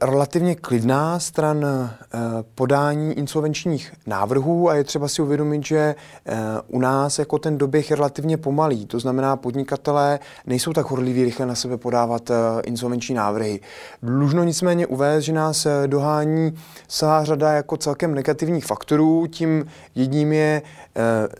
relativně 0.00 0.54
klidná 0.54 1.18
stran 1.18 1.64
eh, 1.64 1.88
podání 2.54 3.12
insolvenčních 3.12 3.92
návrhů 4.06 4.68
a 4.68 4.74
je 4.74 4.84
třeba 4.84 5.08
si 5.08 5.22
uvědomit, 5.22 5.66
že 5.66 5.94
eh, 6.26 6.36
u 6.68 6.80
nás 6.80 7.18
jako 7.18 7.38
ten 7.38 7.58
doběh 7.58 7.90
je 7.90 7.96
relativně 7.96 8.36
pomalý. 8.36 8.86
To 8.86 9.00
znamená, 9.00 9.36
podnikatelé 9.36 10.18
nejsou 10.46 10.72
tak 10.72 10.90
horliví 10.90 11.24
rychle 11.24 11.46
na 11.46 11.54
sebe 11.54 11.76
podávat 11.76 12.30
insolvenční 12.64 13.14
návrhy. 13.14 13.60
Dlužno 14.02 14.44
nicméně 14.44 14.86
uvést, 14.86 15.24
že 15.24 15.32
nás 15.32 15.66
dohání 15.86 16.54
celá 16.88 17.24
řada 17.24 17.52
jako 17.52 17.76
celkem 17.76 18.14
negativních 18.14 18.66
faktorů. 18.66 19.26
Tím 19.26 19.66
jedním 19.94 20.32
je 20.32 20.62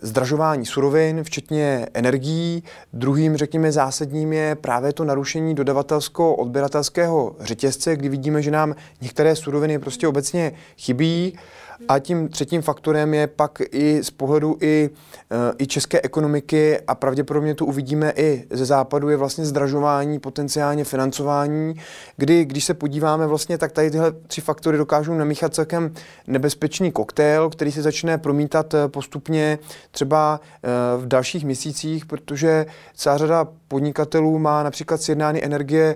zdražování 0.01 0.65
surovin, 0.65 1.23
včetně 1.23 1.87
energií. 1.93 2.63
Druhým, 2.93 3.37
řekněme, 3.37 3.71
zásadním 3.71 4.33
je 4.33 4.55
právě 4.55 4.93
to 4.93 5.03
narušení 5.03 5.55
dodavatelsko-odběratelského 5.55 7.35
řetězce, 7.39 7.95
kdy 7.95 8.09
vidíme, 8.19 8.41
že 8.41 8.51
nám 8.51 8.75
některé 9.01 9.35
suroviny 9.35 9.79
prostě 9.79 10.07
obecně 10.07 10.51
chybí. 10.77 11.39
A 11.87 11.99
tím 11.99 12.29
třetím 12.29 12.61
faktorem 12.61 13.13
je 13.13 13.27
pak 13.27 13.61
i 13.71 14.03
z 14.03 14.11
pohledu 14.11 14.57
i, 14.61 14.89
eh, 15.31 15.53
i 15.57 15.67
české 15.67 16.01
ekonomiky 16.01 16.79
a 16.87 16.95
pravděpodobně 16.95 17.55
to 17.55 17.65
uvidíme 17.65 18.13
i 18.15 18.45
ze 18.49 18.65
západu, 18.65 19.09
je 19.09 19.17
vlastně 19.17 19.45
zdražování, 19.45 20.19
potenciálně 20.19 20.83
financování, 20.83 21.75
kdy, 22.17 22.45
když 22.45 22.65
se 22.65 22.73
podíváme 22.73 23.27
vlastně, 23.27 23.57
tak 23.57 23.71
tady 23.71 23.91
tyhle 23.91 24.11
tři 24.11 24.41
faktory 24.41 24.77
dokážou 24.77 25.13
namíchat 25.13 25.55
celkem 25.55 25.93
nebezpečný 26.27 26.91
koktejl, 26.91 27.49
který 27.49 27.71
se 27.71 27.81
začne 27.81 28.17
promítat 28.17 28.73
eh, 28.73 28.87
postupně 28.87 29.59
třeba 29.91 30.39
eh, 30.43 30.69
v 30.97 31.07
dalších 31.07 31.45
měsících, 31.45 32.05
protože 32.05 32.65
celá 32.95 33.17
řada 33.17 33.47
podnikatelů 33.67 34.39
má 34.39 34.63
například 34.63 35.01
sjednány 35.01 35.43
energie 35.43 35.95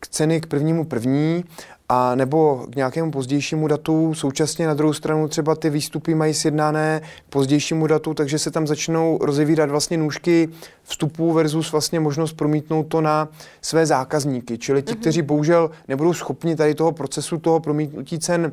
k 0.00 0.08
ceny 0.08 0.40
k 0.40 0.46
prvnímu 0.46 0.84
první 0.84 1.44
a 1.88 2.14
nebo 2.14 2.66
k 2.70 2.76
nějakému 2.76 3.10
pozdějšímu 3.10 3.68
datu. 3.68 4.14
Současně 4.14 4.66
na 4.66 4.74
druhou 4.74 4.92
stranu 4.92 5.28
třeba 5.28 5.54
ty 5.54 5.70
výstupy 5.70 6.14
mají 6.14 6.34
sjednané 6.34 7.00
k 7.28 7.30
pozdějšímu 7.30 7.86
datu, 7.86 8.14
takže 8.14 8.38
se 8.38 8.50
tam 8.50 8.66
začnou 8.66 9.18
rozevírat 9.22 9.70
vlastně 9.70 9.96
nůžky 9.96 10.48
vstupů 10.82 11.32
versus 11.32 11.72
vlastně 11.72 12.00
možnost 12.00 12.32
promítnout 12.32 12.82
to 12.82 13.00
na 13.00 13.28
své 13.62 13.86
zákazníky. 13.86 14.58
Čili 14.58 14.82
ti, 14.82 14.92
mm-hmm. 14.92 15.00
kteří 15.00 15.22
bohužel 15.22 15.70
nebudou 15.88 16.12
schopni 16.12 16.56
tady 16.56 16.74
toho 16.74 16.92
procesu, 16.92 17.38
toho 17.38 17.60
promítnutí 17.60 18.18
cen 18.18 18.52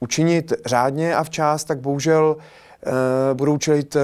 učinit 0.00 0.52
řádně 0.66 1.14
a 1.14 1.24
včas, 1.24 1.64
tak 1.64 1.80
bohužel 1.80 2.36
uh, 2.36 2.92
budou 3.34 3.58
čelit 3.58 3.96
uh, 3.96 4.02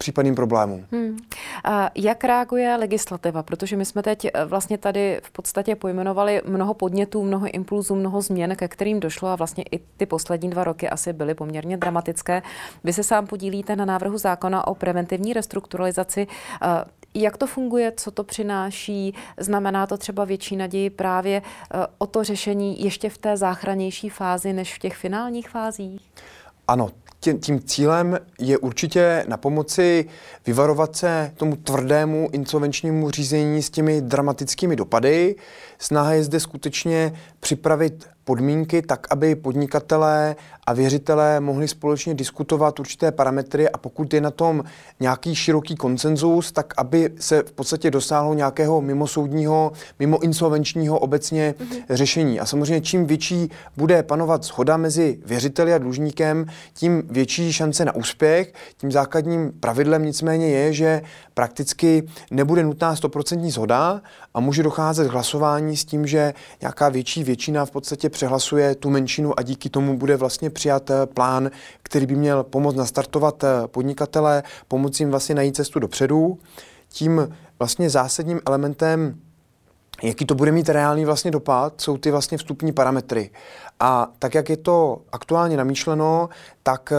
případným 0.00 0.34
problémům. 0.34 0.86
Hmm. 0.92 1.18
A 1.64 1.90
jak 1.94 2.24
reaguje 2.24 2.76
legislativa? 2.76 3.42
Protože 3.42 3.76
my 3.76 3.84
jsme 3.84 4.02
teď 4.02 4.24
eh, 4.24 4.44
vlastně 4.44 4.78
tady 4.78 5.20
v 5.22 5.30
podstatě 5.30 5.76
pojmenovali 5.76 6.42
mnoho 6.44 6.74
podnětů, 6.74 7.24
mnoho 7.24 7.46
impulzů, 7.54 7.94
mnoho 7.94 8.22
změn, 8.22 8.56
ke 8.56 8.68
kterým 8.68 9.00
došlo 9.00 9.28
a 9.28 9.36
vlastně 9.36 9.64
i 9.72 9.78
ty 9.96 10.06
poslední 10.06 10.50
dva 10.50 10.64
roky 10.64 10.88
asi 10.88 11.12
byly 11.12 11.34
poměrně 11.34 11.76
dramatické. 11.76 12.42
Vy 12.84 12.92
se 12.92 13.02
sám 13.02 13.26
podílíte 13.26 13.76
na 13.76 13.84
návrhu 13.84 14.18
zákona 14.18 14.66
o 14.66 14.74
preventivní 14.74 15.32
restrukturalizaci. 15.32 16.26
Eh, 16.62 16.84
jak 17.14 17.36
to 17.36 17.46
funguje, 17.46 17.92
co 17.96 18.10
to 18.10 18.24
přináší? 18.24 19.14
Znamená 19.36 19.86
to 19.86 19.96
třeba 19.96 20.24
větší 20.24 20.56
naději 20.56 20.90
právě 20.90 21.42
eh, 21.42 21.86
o 21.98 22.06
to 22.06 22.24
řešení 22.24 22.84
ještě 22.84 23.10
v 23.10 23.18
té 23.18 23.36
záchranější 23.36 24.08
fázi 24.08 24.52
než 24.52 24.74
v 24.74 24.78
těch 24.78 24.96
finálních 24.96 25.48
fázích? 25.48 26.00
Ano, 26.68 26.88
tím 27.20 27.60
cílem 27.64 28.18
je 28.38 28.58
určitě 28.58 29.24
na 29.28 29.36
pomoci 29.36 30.04
vyvarovat 30.46 30.96
se 30.96 31.32
tomu 31.36 31.56
tvrdému 31.56 32.28
insolvenčnímu 32.32 33.10
řízení 33.10 33.62
s 33.62 33.70
těmi 33.70 34.00
dramatickými 34.00 34.76
dopady. 34.76 35.36
Snaha 35.78 36.12
je 36.12 36.24
zde 36.24 36.40
skutečně 36.40 37.12
připravit 37.40 38.08
podmínky 38.30 38.82
tak, 38.82 39.06
aby 39.10 39.34
podnikatelé 39.34 40.36
a 40.66 40.72
věřitelé 40.72 41.40
mohli 41.40 41.68
společně 41.68 42.14
diskutovat 42.14 42.80
určité 42.80 43.12
parametry 43.12 43.68
a 43.68 43.78
pokud 43.78 44.14
je 44.14 44.20
na 44.20 44.30
tom 44.30 44.64
nějaký 45.00 45.34
široký 45.34 45.74
konsenzus, 45.76 46.52
tak 46.52 46.74
aby 46.76 47.10
se 47.18 47.42
v 47.42 47.52
podstatě 47.52 47.90
dosáhlo 47.90 48.34
nějakého 48.34 48.80
mimosoudního, 48.80 49.72
mimoinsolvenčního 49.98 50.98
obecně 50.98 51.54
mm-hmm. 51.58 51.82
řešení. 51.90 52.40
A 52.40 52.46
samozřejmě 52.46 52.80
čím 52.80 53.06
větší 53.06 53.50
bude 53.76 54.02
panovat 54.02 54.44
shoda 54.44 54.76
mezi 54.76 55.18
věřiteli 55.26 55.74
a 55.74 55.78
dlužníkem, 55.78 56.46
tím 56.74 57.02
větší 57.10 57.52
šance 57.52 57.84
na 57.84 57.94
úspěch. 57.94 58.52
Tím 58.76 58.92
základním 58.92 59.52
pravidlem 59.60 60.04
nicméně 60.04 60.48
je, 60.48 60.72
že 60.72 61.02
prakticky 61.34 62.02
nebude 62.30 62.62
nutná 62.62 62.94
100% 62.94 63.50
shoda 63.50 64.02
a 64.34 64.40
může 64.40 64.62
docházet 64.62 65.08
k 65.08 65.12
hlasování 65.12 65.76
s 65.76 65.84
tím, 65.84 66.06
že 66.06 66.34
nějaká 66.60 66.88
větší 66.88 67.24
většina 67.24 67.64
v 67.64 67.70
podstatě 67.70 68.08
přehlasuje 68.20 68.74
tu 68.74 68.90
menšinu 68.90 69.38
a 69.38 69.42
díky 69.42 69.70
tomu 69.70 69.96
bude 69.96 70.16
vlastně 70.16 70.50
přijat 70.50 70.90
eh, 70.90 71.06
plán, 71.06 71.50
který 71.82 72.06
by 72.06 72.14
měl 72.16 72.44
pomoct 72.44 72.74
nastartovat 72.74 73.44
eh, 73.44 73.48
podnikatele, 73.66 74.42
pomoct 74.68 75.00
jim 75.00 75.10
vlastně 75.10 75.34
najít 75.34 75.56
cestu 75.56 75.78
dopředu. 75.78 76.38
Tím 76.88 77.36
vlastně 77.58 77.90
zásadním 77.90 78.40
elementem 78.46 79.14
jaký 80.02 80.26
to 80.26 80.34
bude 80.34 80.52
mít 80.52 80.68
reálný 80.68 81.04
vlastně 81.04 81.30
dopad, 81.30 81.80
jsou 81.80 81.98
ty 81.98 82.10
vlastně 82.10 82.38
vstupní 82.38 82.72
parametry. 82.72 83.30
A 83.80 84.12
tak, 84.18 84.34
jak 84.34 84.48
je 84.48 84.56
to 84.56 85.00
aktuálně 85.12 85.56
namýšleno, 85.56 86.28
tak 86.62 86.92
e, 86.92 86.96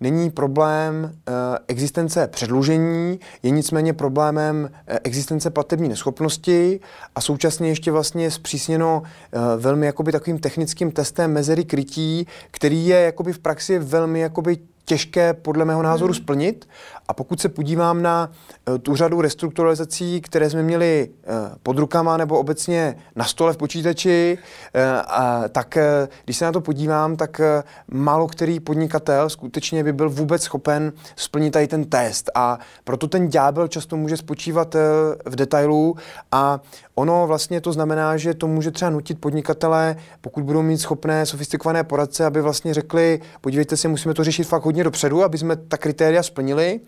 není 0.00 0.30
problém 0.30 1.04
e, 1.04 1.32
existence 1.68 2.26
předlužení, 2.26 3.20
je 3.42 3.50
nicméně 3.50 3.92
problémem 3.92 4.70
e, 4.86 4.98
existence 4.98 5.50
platební 5.50 5.88
neschopnosti 5.88 6.80
a 7.14 7.20
současně 7.20 7.68
ještě 7.68 7.92
vlastně 7.92 8.30
zpřísněno 8.30 9.02
e, 9.02 9.56
velmi 9.56 9.86
jakoby 9.86 10.12
takovým 10.12 10.38
technickým 10.38 10.92
testem 10.92 11.32
mezery 11.32 11.64
krytí, 11.64 12.26
který 12.50 12.86
je 12.86 13.00
jakoby 13.00 13.32
v 13.32 13.38
praxi 13.38 13.78
velmi 13.78 14.20
jakoby 14.20 14.58
těžké 14.86 15.34
podle 15.34 15.64
mého 15.64 15.82
názoru 15.82 16.12
hmm. 16.12 16.22
splnit. 16.22 16.68
A 17.08 17.12
pokud 17.12 17.40
se 17.40 17.48
podívám 17.48 18.02
na 18.02 18.30
uh, 18.68 18.78
tu 18.78 18.96
řadu 18.96 19.20
restrukturalizací, 19.20 20.20
které 20.20 20.50
jsme 20.50 20.62
měli 20.62 21.08
uh, 21.10 21.34
pod 21.62 21.78
rukama 21.78 22.16
nebo 22.16 22.38
obecně 22.38 22.96
na 23.16 23.24
stole 23.24 23.52
v 23.52 23.56
počítači, 23.56 24.38
uh, 24.38 24.80
a, 25.06 25.48
tak 25.48 25.76
uh, 25.76 26.08
když 26.24 26.36
se 26.36 26.44
na 26.44 26.52
to 26.52 26.60
podívám, 26.60 27.16
tak 27.16 27.40
uh, 27.40 27.98
málo 27.98 28.26
který 28.26 28.60
podnikatel 28.60 29.30
skutečně 29.30 29.84
by 29.84 29.92
byl 29.92 30.10
vůbec 30.10 30.42
schopen 30.42 30.92
splnit 31.16 31.50
tady 31.50 31.66
ten 31.66 31.84
test. 31.84 32.30
A 32.34 32.58
proto 32.84 33.08
ten 33.08 33.28
ďábel 33.28 33.68
často 33.68 33.96
může 33.96 34.16
spočívat 34.16 34.74
uh, 34.74 34.80
v 35.24 35.36
detailu 35.36 35.96
a 36.32 36.60
ono 36.94 37.26
vlastně 37.26 37.60
to 37.60 37.72
znamená, 37.72 38.16
že 38.16 38.34
to 38.34 38.46
může 38.46 38.70
třeba 38.70 38.90
nutit 38.90 39.20
podnikatele, 39.20 39.96
pokud 40.20 40.44
budou 40.44 40.62
mít 40.62 40.78
schopné, 40.78 41.26
sofistikované 41.26 41.84
poradce, 41.84 42.24
aby 42.24 42.40
vlastně 42.40 42.74
řekli, 42.74 43.20
podívejte 43.40 43.76
se, 43.76 43.88
musíme 43.88 44.14
to 44.14 44.24
řešit 44.24 44.44
fakt 44.44 44.64
hodně 44.64 44.75
dopředu, 44.84 45.24
aby 45.24 45.38
jsme 45.38 45.56
ta 45.56 45.76
kritéria 45.76 46.22
splnili, 46.22 46.80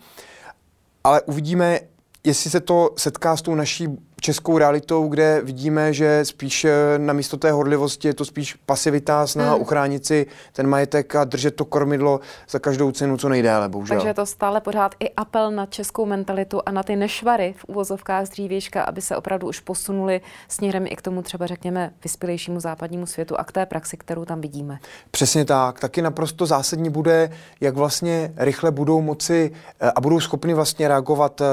ale 1.03 1.21
uvidíme, 1.21 1.79
jestli 2.23 2.49
se 2.49 2.59
to 2.59 2.93
setká 2.97 3.37
s 3.37 3.41
tou 3.41 3.55
naší 3.55 3.87
českou 4.21 4.57
realitou, 4.57 5.07
kde 5.07 5.41
vidíme, 5.43 5.93
že 5.93 6.25
spíš 6.25 6.65
eh, 6.65 6.71
na 6.97 7.13
místo 7.13 7.37
té 7.37 7.51
horlivosti 7.51 8.07
je 8.07 8.13
to 8.13 8.25
spíš 8.25 8.53
pasivita, 8.65 9.27
snaha 9.27 9.53
hmm. 9.53 9.61
uchránit 9.61 10.05
si 10.05 10.25
ten 10.53 10.67
majetek 10.67 11.15
a 11.15 11.23
držet 11.23 11.55
to 11.55 11.65
kormidlo 11.65 12.19
za 12.49 12.59
každou 12.59 12.91
cenu 12.91 13.17
co 13.17 13.29
nejdéle, 13.29 13.69
bohužel. 13.69 13.97
Takže 13.97 14.07
je 14.07 14.13
to 14.13 14.25
stále 14.25 14.61
pořád 14.61 14.95
i 14.99 15.09
apel 15.09 15.51
na 15.51 15.65
českou 15.65 16.05
mentalitu 16.05 16.61
a 16.65 16.71
na 16.71 16.83
ty 16.83 16.95
nešvary 16.95 17.53
v 17.57 17.65
úvozovkách 17.65 18.25
z 18.25 18.29
dřívějška, 18.29 18.83
aby 18.83 19.01
se 19.01 19.17
opravdu 19.17 19.47
už 19.47 19.59
posunuli 19.59 20.21
směrem 20.47 20.85
i 20.87 20.95
k 20.95 21.01
tomu 21.01 21.21
třeba 21.21 21.47
řekněme 21.47 21.93
vyspělejšímu 22.03 22.59
západnímu 22.59 23.05
světu 23.05 23.39
a 23.39 23.43
k 23.43 23.51
té 23.51 23.65
praxi, 23.65 23.97
kterou 23.97 24.25
tam 24.25 24.41
vidíme. 24.41 24.79
Přesně 25.11 25.45
tak. 25.45 25.79
Taky 25.79 26.01
naprosto 26.01 26.45
zásadní 26.45 26.89
bude, 26.89 27.31
jak 27.61 27.75
vlastně 27.75 28.33
rychle 28.37 28.71
budou 28.71 29.01
moci 29.01 29.51
eh, 29.79 29.91
a 29.95 30.01
budou 30.01 30.19
schopni 30.19 30.53
vlastně 30.53 30.87
reagovat 30.87 31.41
uh, 31.41 31.47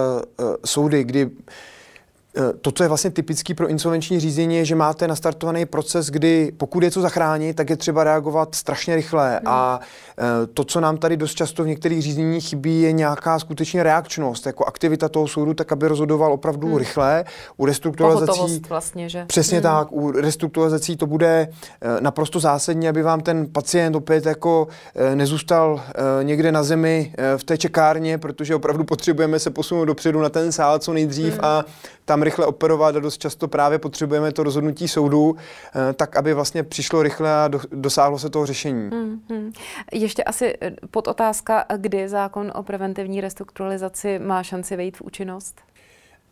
soudy, 0.64 1.04
kdy 1.04 1.30
to, 2.60 2.72
co 2.72 2.82
je 2.82 2.88
vlastně 2.88 3.10
typický 3.10 3.54
pro 3.54 3.68
insolvenční 3.68 4.20
řízení, 4.20 4.56
je, 4.56 4.64
že 4.64 4.74
máte 4.74 5.08
nastartovaný 5.08 5.66
proces, 5.66 6.10
kdy 6.10 6.52
pokud 6.56 6.82
je 6.82 6.90
co 6.90 7.00
zachránit, 7.00 7.56
tak 7.56 7.70
je 7.70 7.76
třeba 7.76 8.04
reagovat 8.04 8.54
strašně 8.54 8.96
rychle. 8.96 9.30
Hmm. 9.30 9.48
A 9.48 9.80
to, 10.54 10.64
co 10.64 10.80
nám 10.80 10.96
tady 10.96 11.16
dost 11.16 11.34
často 11.34 11.64
v 11.64 11.66
některých 11.66 12.02
řízeních 12.02 12.48
chybí, 12.48 12.82
je 12.82 12.92
nějaká 12.92 13.38
skutečně 13.38 13.82
reakčnost, 13.82 14.46
jako 14.46 14.64
aktivita 14.64 15.08
toho 15.08 15.28
soudu, 15.28 15.54
tak 15.54 15.72
aby 15.72 15.88
rozhodoval 15.88 16.32
opravdu 16.32 16.68
hmm. 16.68 16.76
rychle. 16.76 17.24
U 17.56 17.66
restrukturalizací. 17.66 18.62
vlastně, 18.68 19.08
že? 19.08 19.24
Přesně 19.26 19.58
hmm. 19.58 19.62
tak. 19.62 19.92
U 19.92 20.10
restrukturalizací 20.10 20.96
to 20.96 21.06
bude 21.06 21.48
naprosto 22.00 22.40
zásadní, 22.40 22.88
aby 22.88 23.02
vám 23.02 23.20
ten 23.20 23.46
pacient 23.52 23.96
opět 23.96 24.26
jako 24.26 24.68
nezůstal 25.14 25.80
někde 26.22 26.52
na 26.52 26.62
zemi 26.62 27.12
v 27.36 27.44
té 27.44 27.58
čekárně, 27.58 28.18
protože 28.18 28.54
opravdu 28.54 28.84
potřebujeme 28.84 29.38
se 29.38 29.50
posunout 29.50 29.84
dopředu 29.84 30.20
na 30.20 30.28
ten 30.28 30.52
sál 30.52 30.78
co 30.78 30.92
nejdřív 30.92 31.32
hmm. 31.32 31.44
a 31.44 31.64
tam 32.04 32.22
rychle 32.26 32.46
operovat 32.46 32.96
a 32.96 33.00
dost 33.00 33.18
často 33.18 33.48
právě 33.48 33.78
potřebujeme 33.78 34.32
to 34.32 34.42
rozhodnutí 34.42 34.88
soudu, 34.88 35.36
eh, 35.36 35.92
tak 35.92 36.16
aby 36.16 36.34
vlastně 36.34 36.62
přišlo 36.62 37.02
rychle 37.02 37.30
a 37.32 37.50
dosáhlo 37.72 38.18
se 38.18 38.30
toho 38.30 38.46
řešení. 38.46 38.90
Hmm, 38.92 39.20
hmm. 39.30 39.52
Ještě 39.92 40.24
asi 40.24 40.54
eh, 40.60 40.72
pod 40.90 41.08
otázka, 41.08 41.64
kdy 41.76 42.08
zákon 42.08 42.52
o 42.54 42.62
preventivní 42.62 43.20
restrukturalizaci 43.20 44.18
má 44.18 44.42
šanci 44.42 44.76
vejít 44.76 44.96
v 44.96 45.02
účinnost? 45.02 45.60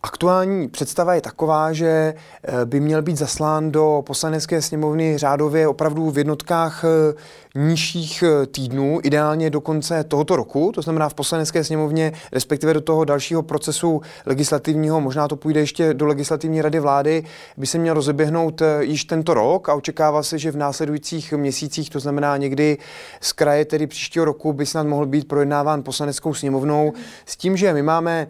Aktuální 0.04 0.68
představa 0.68 1.14
je 1.14 1.20
taková, 1.20 1.72
že 1.72 2.14
eh, 2.44 2.64
by 2.64 2.80
měl 2.80 3.02
být 3.02 3.16
zaslán 3.16 3.72
do 3.72 4.02
poslanecké 4.06 4.62
sněmovny 4.62 5.18
řádově 5.18 5.68
opravdu 5.68 6.10
v 6.10 6.18
jednotkách 6.18 6.84
eh, 6.84 7.14
nižších 7.54 8.22
eh, 8.22 8.46
týdnů, 8.46 9.00
ideálně 9.02 9.50
do 9.50 9.60
konce 9.60 10.04
tohoto 10.04 10.36
roku, 10.36 10.72
to 10.74 10.82
znamená 10.82 11.08
v 11.08 11.14
poslanecké 11.14 11.64
sněmovně, 11.64 12.12
respektive 12.32 12.74
do 12.74 12.80
toho 12.80 13.04
dalšího 13.04 13.42
procesu 13.42 14.02
legislativního, 14.26 15.00
možná 15.00 15.28
to 15.28 15.36
půjde 15.36 15.60
ještě 15.60 15.94
do 15.94 16.06
legislativní 16.06 16.62
rady 16.62 16.80
vlády, 16.80 17.24
by 17.56 17.66
se 17.66 17.78
měl 17.78 17.94
rozeběhnout 17.94 18.62
již 18.80 19.04
tento 19.04 19.34
rok 19.34 19.68
a 19.68 19.74
očekává 19.74 20.22
se, 20.22 20.38
že 20.38 20.50
v 20.50 20.56
následujících 20.56 21.32
měsících, 21.32 21.90
to 21.90 22.00
znamená 22.00 22.36
někdy 22.36 22.78
z 23.20 23.32
kraje 23.32 23.64
tedy 23.64 23.86
příštího 23.86 24.24
roku, 24.24 24.52
by 24.52 24.66
snad 24.66 24.86
mohl 24.86 25.06
být 25.06 25.28
projednáván 25.28 25.82
poslaneckou 25.82 26.34
sněmovnou, 26.34 26.92
s 27.26 27.36
tím, 27.36 27.56
že 27.56 27.72
my 27.72 27.82
máme 27.82 28.26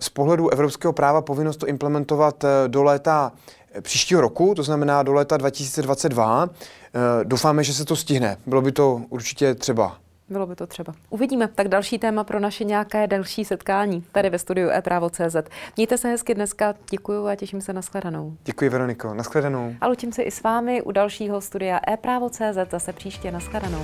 z 0.00 0.08
pohledu 0.08 0.50
evropského 0.50 0.92
práva 0.92 1.22
povinnost 1.22 1.56
to 1.56 1.66
implementovat 1.66 2.44
eh, 2.44 2.48
do 2.68 2.82
léta 2.82 3.32
eh, 3.72 3.80
příštího 3.80 4.20
roku, 4.20 4.54
to 4.54 4.62
znamená 4.62 5.02
do 5.02 5.12
léta 5.12 5.36
2022. 5.36 6.48
Eh, 6.50 7.24
doufáme, 7.24 7.64
že 7.64 7.74
se 7.74 7.84
to 7.84 7.96
stihne. 7.96 8.36
Bylo 8.46 8.62
by 8.62 8.72
to 8.72 9.02
určitě 9.08 9.54
třeba. 9.54 9.96
Bylo 10.28 10.46
by 10.46 10.56
to 10.56 10.66
třeba. 10.66 10.94
Uvidíme. 11.10 11.48
Tak 11.48 11.68
další 11.68 11.98
téma 11.98 12.24
pro 12.24 12.40
naše 12.40 12.64
nějaké 12.64 13.06
další 13.06 13.44
setkání 13.44 14.04
tady 14.12 14.30
ve 14.30 14.38
studiu 14.38 14.70
e-právo.cz. 14.70 15.36
Mějte 15.76 15.98
se 15.98 16.08
hezky 16.08 16.34
dneska. 16.34 16.74
Děkuji 16.90 17.26
a 17.26 17.36
těším 17.36 17.60
se 17.60 17.72
na 17.72 17.82
shledanou. 17.82 18.36
Děkuji, 18.44 18.70
Veroniko. 18.70 19.14
Na 19.14 19.22
shledanou. 19.22 19.74
A 19.80 19.86
loučím 19.86 20.12
se 20.12 20.22
i 20.22 20.30
s 20.30 20.42
vámi 20.42 20.82
u 20.82 20.92
dalšího 20.92 21.40
studia 21.40 21.80
e-právo.cz 21.88 22.70
zase 22.70 22.92
příště 22.92 23.30
na 23.30 23.40
shledanou. 23.40 23.82